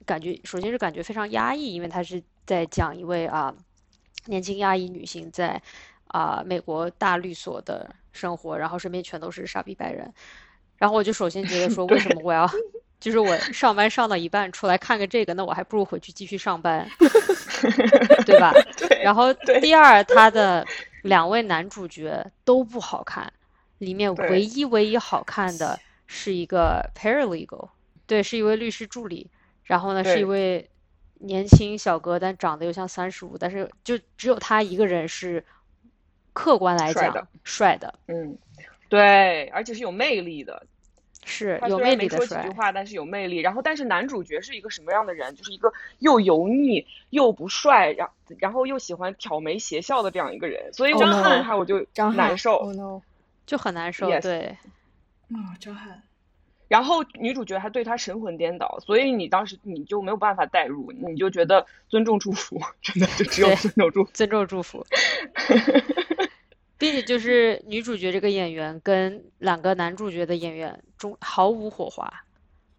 [0.05, 3.55] 感觉，首先是感觉非常压抑，因为它是在讲一位啊
[4.27, 5.61] 年轻亚裔女性在
[6.09, 10.13] 啊美国大律所的生活，然后身边全都是傻逼白人，
[10.77, 12.49] 然后我就首先觉得说， 为什么我要？
[13.01, 16.89] 就是我上班上到一半出来看个这个，那我还不如回去继续上班，
[18.25, 18.53] 对吧？
[18.77, 20.65] 对，然后第二，他的
[21.03, 23.33] 两位男主角都不好看，
[23.79, 27.71] 里面唯一唯一好看的是一个 paralegal，
[28.07, 29.29] 对，是一位律师助理。
[29.65, 30.71] 然后呢，是一位
[31.23, 35.45] 年轻小哥，但长得又像三十五，但是就只有他一个人是
[36.33, 38.37] 客观来讲帅的帅的，嗯，
[38.89, 40.67] 对，而且是有魅力的。
[41.25, 42.55] 是有魅力的虽然没说几句。
[42.57, 43.39] 话，但是有魅力。
[43.39, 45.33] 然后，但是男主角是一个什么样的人？
[45.37, 50.73] 就是一个又油腻又不帅，然然后又喜欢挑眉邪笑的这样一个人。
[50.73, 52.57] 所以我 Oh 看他我就张翰难受。
[52.57, 53.03] ，Oh no，
[53.47, 54.59] 就很难受 Yes 对，
[55.29, 56.03] 哦，张翰，
[56.73, 64.11] 然后女主角还对他神魂颠倒，所以你当时你就没有办法代入，你就觉得尊重祝福， 真的就只有尊重祝福。
[64.15, 64.87] 尊重祝福。
[66.79, 72.11] 并且就是女主角这个演员跟两个男主角的演员中毫无火花，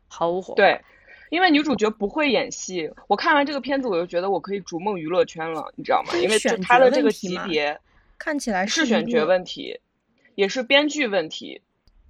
[0.08, 0.56] 毫无火花。
[0.56, 0.82] 对，
[1.30, 6.18] 因为女主角不会演戏，我看完这个片子我就觉得我可以逐梦娱乐圈了，你知道吗？
[6.18, 7.80] 因为就她的这个级别。
[8.18, 9.80] 看起来一是选角问题，
[10.34, 11.62] 也是编剧问题。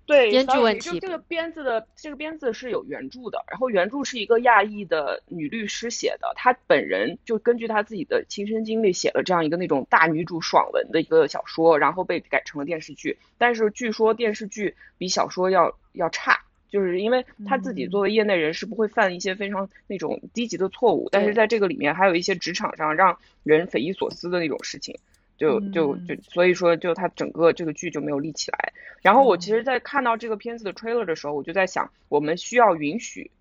[0.05, 13.17] 对，编剧问题就这个编子的这个编子是有原著的，然后原著是一个亚裔的女律师写的，她本人就根据她自己的亲身经历写了这样一个那种大女主爽文的一个小说，然后被改成了电视剧。
[13.37, 24.97] 但是据说电视剧比小说要要差，就是因为他自己作为业内人士不会犯一些非常那种低级的错误，但是在这个里面还有一些职场上让人匪夷所思的那种事情，
[25.37, 28.73] 就就就所以说就他整个这个剧就没有立起来。
[29.01, 33.31] 然后我其实，在看到这个片子的 trailer 的时候，我就在想，我们需要允许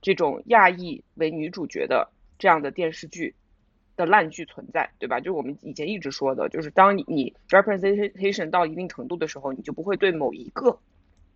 [0.00, 3.34] 这种亚裔为女主角的这样的电视剧。
[3.94, 5.20] 的烂剧存在，对吧？
[5.20, 10.78] 就是我们以前一直说的，就是当你你 representation 到一定程度的时候，你就不会对某一个，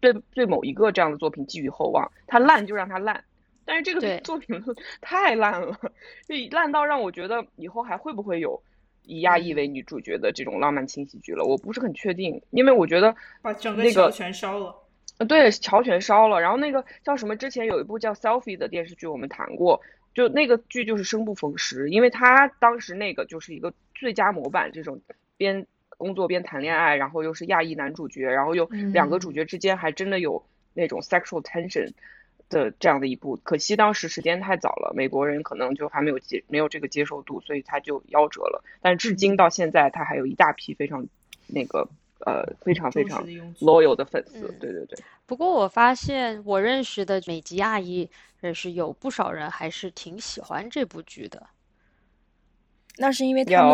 [0.00, 2.10] 对对某一个这样的作品寄予厚望。
[2.26, 3.22] 它烂就让它烂，
[3.66, 4.58] 但是这个作品
[5.02, 5.78] 太烂了，
[6.26, 8.62] 就烂到让我觉得以后还会不会有
[9.06, 11.44] 以亚裔为女主角的这种浪漫轻喜剧了？
[11.44, 14.74] 我不是很确定，因为我觉得把整个桥全烧了。
[15.18, 16.40] 呃，对，桥全烧了。
[16.40, 17.34] 然后那个叫什么？
[17.36, 19.80] 之前有一部叫 Selfie 的电视剧，我们谈过。
[20.12, 25.00] 就那个剧就是生不逢时，因为他当时那个就是一个最佳模板，这种
[25.36, 25.66] 边
[25.98, 30.42] 工作边谈恋爱，然后又是亚裔男主角，然后又两个主角之间还真的有
[30.72, 31.92] 那种 sexual tension
[32.48, 33.36] 的这样的一部。
[33.42, 38.62] 可惜当时时间太早了，美国人可能就还没有接没有这个接受度，所以他就夭折了。
[38.80, 41.06] 但至今到现在，他还有一大批非常
[41.46, 41.88] 那个
[42.24, 43.26] 呃非常非常
[43.60, 44.52] loyal 的粉丝。
[44.60, 44.98] 对对对。
[45.26, 48.08] 不过我发现我认识的美籍亚裔。
[48.42, 51.48] 也是有不少人还是挺喜欢这部剧的，
[52.96, 53.72] 那是因为他们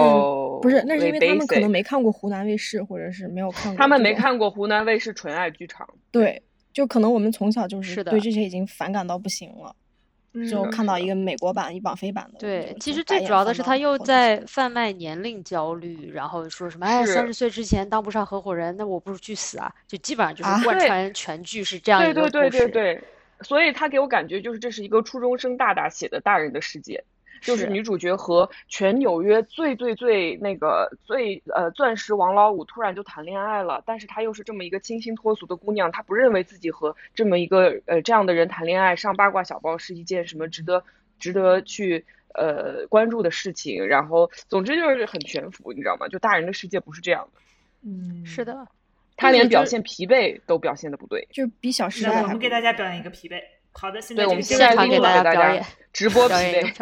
[0.63, 3.77] 不是，那是因为他们可能没看过湖南卫视，或者是没有看过。
[3.77, 5.87] 他们没看过湖南卫视纯爱剧场。
[6.11, 6.43] 对，
[6.73, 9.75] 就可能我们从小就是对这些已经反感到不行了，
[10.51, 12.39] 就看到一个美国版、一网飞版的。
[12.39, 19.73] 对，其实最主要的是他又在贩卖年龄焦虑，然后说什么哎，三十岁之前当不上合伙人，那我不如去死啊！
[19.87, 22.31] 就基本上就是贯穿全剧是这样一个故事。
[22.31, 23.05] 对对对对对。
[23.43, 27.03] 所以他给我感觉就是这是一个初中生大大写的大人的世界，
[27.43, 40.83] 就是女主角和全纽约最最最那个最呃钻石王老五突然就谈恋爱了，但是她又是这么一个清新脱俗的姑娘，她不认为自己和这么一个呃这样的人谈恋爱上八卦小报是一件什么值得
[41.19, 46.09] 值得去呃关注的事情，然后总之就是很悬浮，你知道吗？
[46.09, 47.41] 就大人的世界不是这样的。
[47.85, 48.67] 嗯，是的。
[49.15, 52.23] 他连表现疲惫都表现的不对，就比小时代。
[52.23, 53.41] 我们给大家表演一个疲惫。
[53.75, 56.75] 好的，现在，我们现在给大家表演直播疲惫。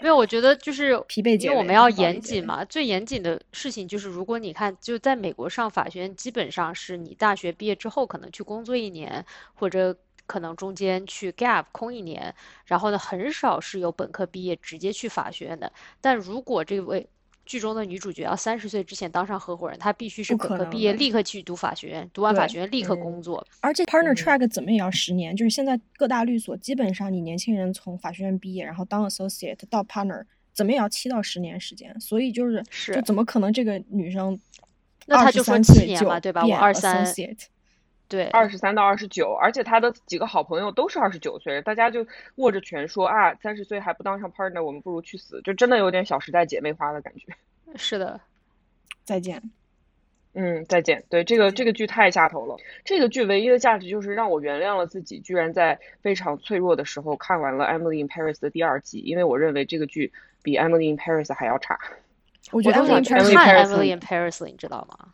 [0.00, 2.64] 没有，我觉得就是疲惫，因为我们要严谨嘛。
[2.64, 9.24] 最严谨的事情就是，如果你看，就在美国上法学院，基本上是你大学毕业之后可能去工作一年，
[9.54, 9.94] 或者
[10.26, 12.34] 可能中间去 gap 空一年，
[12.64, 15.70] 然后呢，很少是有本科毕业直接去法学院的。
[16.00, 17.06] 但如果这位
[17.50, 23.44] 剧中的女主角要三十岁之前当上合伙人，她必须是本科毕业，立刻去读法学院，读完法学院立刻工作。
[23.58, 30.22] 而且 partner track 怎么也要十年，就是现在各大律所基本上，你年轻人从法学院毕业，然后当 associate 到 partner，
[30.52, 31.92] 怎么也要七到十年时间。
[31.98, 34.38] 所以就是，是就怎么可能这个女生
[35.06, 36.46] 那她就说七年嘛对吧？
[36.46, 37.04] 我二三。
[38.10, 42.04] 对，二十三到二十九，而且他的几个好朋友都是二十九岁，大家就
[42.34, 47.32] 握着拳说啊，三十岁还不当上 partner，我们不如去死，就真的有点小时代姐妹花的感觉。
[47.76, 48.20] 是的，
[49.04, 49.40] 再见。
[50.32, 51.04] 嗯，再见。
[51.08, 52.56] 对，这个这个剧太下头了。
[52.84, 61.78] 这个剧唯一的价值就是让我原谅了自己，居然在非常脆弱的时候看完了《Emily in Paris》的第二季，因为我认为这个剧比《Emily in Paris》还要差。
[62.50, 65.12] 我觉得我看《Emily in Paris》，你知道吗？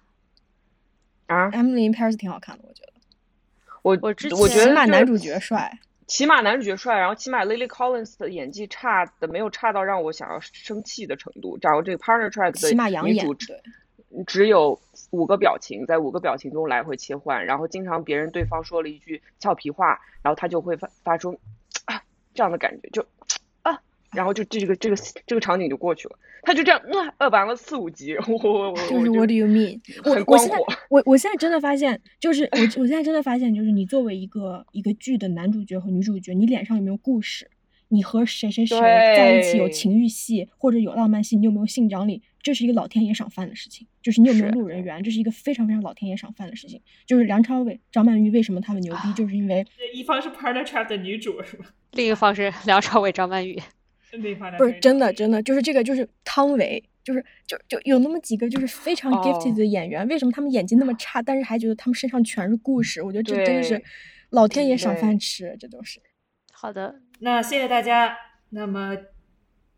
[1.46, 2.92] 啊，《Emily in Paris》挺好看的，我觉得。
[3.82, 11.56] 我我之我觉得起码男主角帅，起码男主角帅，然后起码 Lily Collins 的演技差的没有差到让我想要生气的程度。
[11.62, 13.36] 然后这个 Partner Track 的女主
[14.26, 14.80] 只有
[15.10, 21.38] 五个表情，在五个表情中来回切换，然后经常别人对方说了一句俏皮话，然后他就会发发出
[21.84, 22.02] 啊
[22.34, 23.06] 这样的感觉，就。
[24.16, 24.96] 然后就这个这个
[25.26, 26.80] 这个场景就过去了，他就这样
[27.18, 29.80] 呃完了四五集， 我我我就是 What do you mean？
[30.04, 30.56] 我我现在
[30.88, 37.50] 我我现在真的发现，就是我我现在真的发现，就是你作为一个一个剧的男主角和女主角，你脸上有没有故事？
[37.88, 41.36] 你和谁谁谁在一起有情欲戏或者有浪漫戏？
[41.36, 42.20] 你有没有性张力？
[42.42, 43.86] 这是一个老天爷赏饭的事情。
[44.02, 45.00] 就是你有没有路人缘？
[45.04, 46.80] 这是一个非常非常老天爷赏饭的事情。
[47.06, 49.12] 就是梁朝伟、张曼玉为什么他们牛逼？
[49.14, 49.64] 就是因为
[49.94, 51.66] 一方是 Partner Trap 的女主是吧？
[51.92, 53.56] 另一方是梁朝伟、张曼玉。
[54.56, 63.02] 不是真的，真的就是这个，就是汤唯，就是就就有那么几个就是非常 gifted 的演员，为什么他们演技那么差，但是还觉得他们身上全是故事？
[63.02, 63.82] 我觉得这真的是
[64.30, 66.00] 老天爷赏饭吃，这都是。
[66.52, 68.16] 好的，那谢谢大家。
[68.50, 68.96] 那么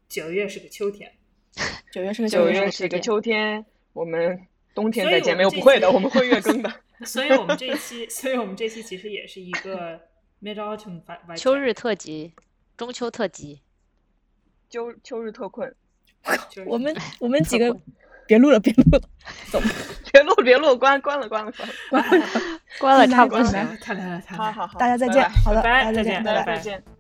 [0.09, 1.11] 九月是个秋天，
[1.91, 3.64] 九月是个九月是个秋天，
[3.95, 4.39] 我们
[4.74, 6.70] 冬天再见没有不会的， 我们会月更的。
[7.07, 9.99] 所以我们这一期，所以我们这期其实也是一个
[10.43, 11.01] mid autumn
[11.37, 12.35] 秋日特辑，
[12.76, 13.62] 中秋特辑。
[14.68, 15.74] 秋秋日特困
[16.66, 17.74] 我们 我们几个
[18.26, 19.00] 别录了，别录了，
[19.50, 19.58] 走，
[20.12, 21.74] 别录别录，关关了关了关了。
[21.90, 22.26] 关了，
[22.78, 23.50] 关了差不多了。
[23.80, 24.36] 太太了，太太了。
[24.36, 25.34] 好好好，大家再见拜拜。
[25.44, 26.58] 好的，拜拜大家再见，拜拜再。
[26.62, 26.97] 见。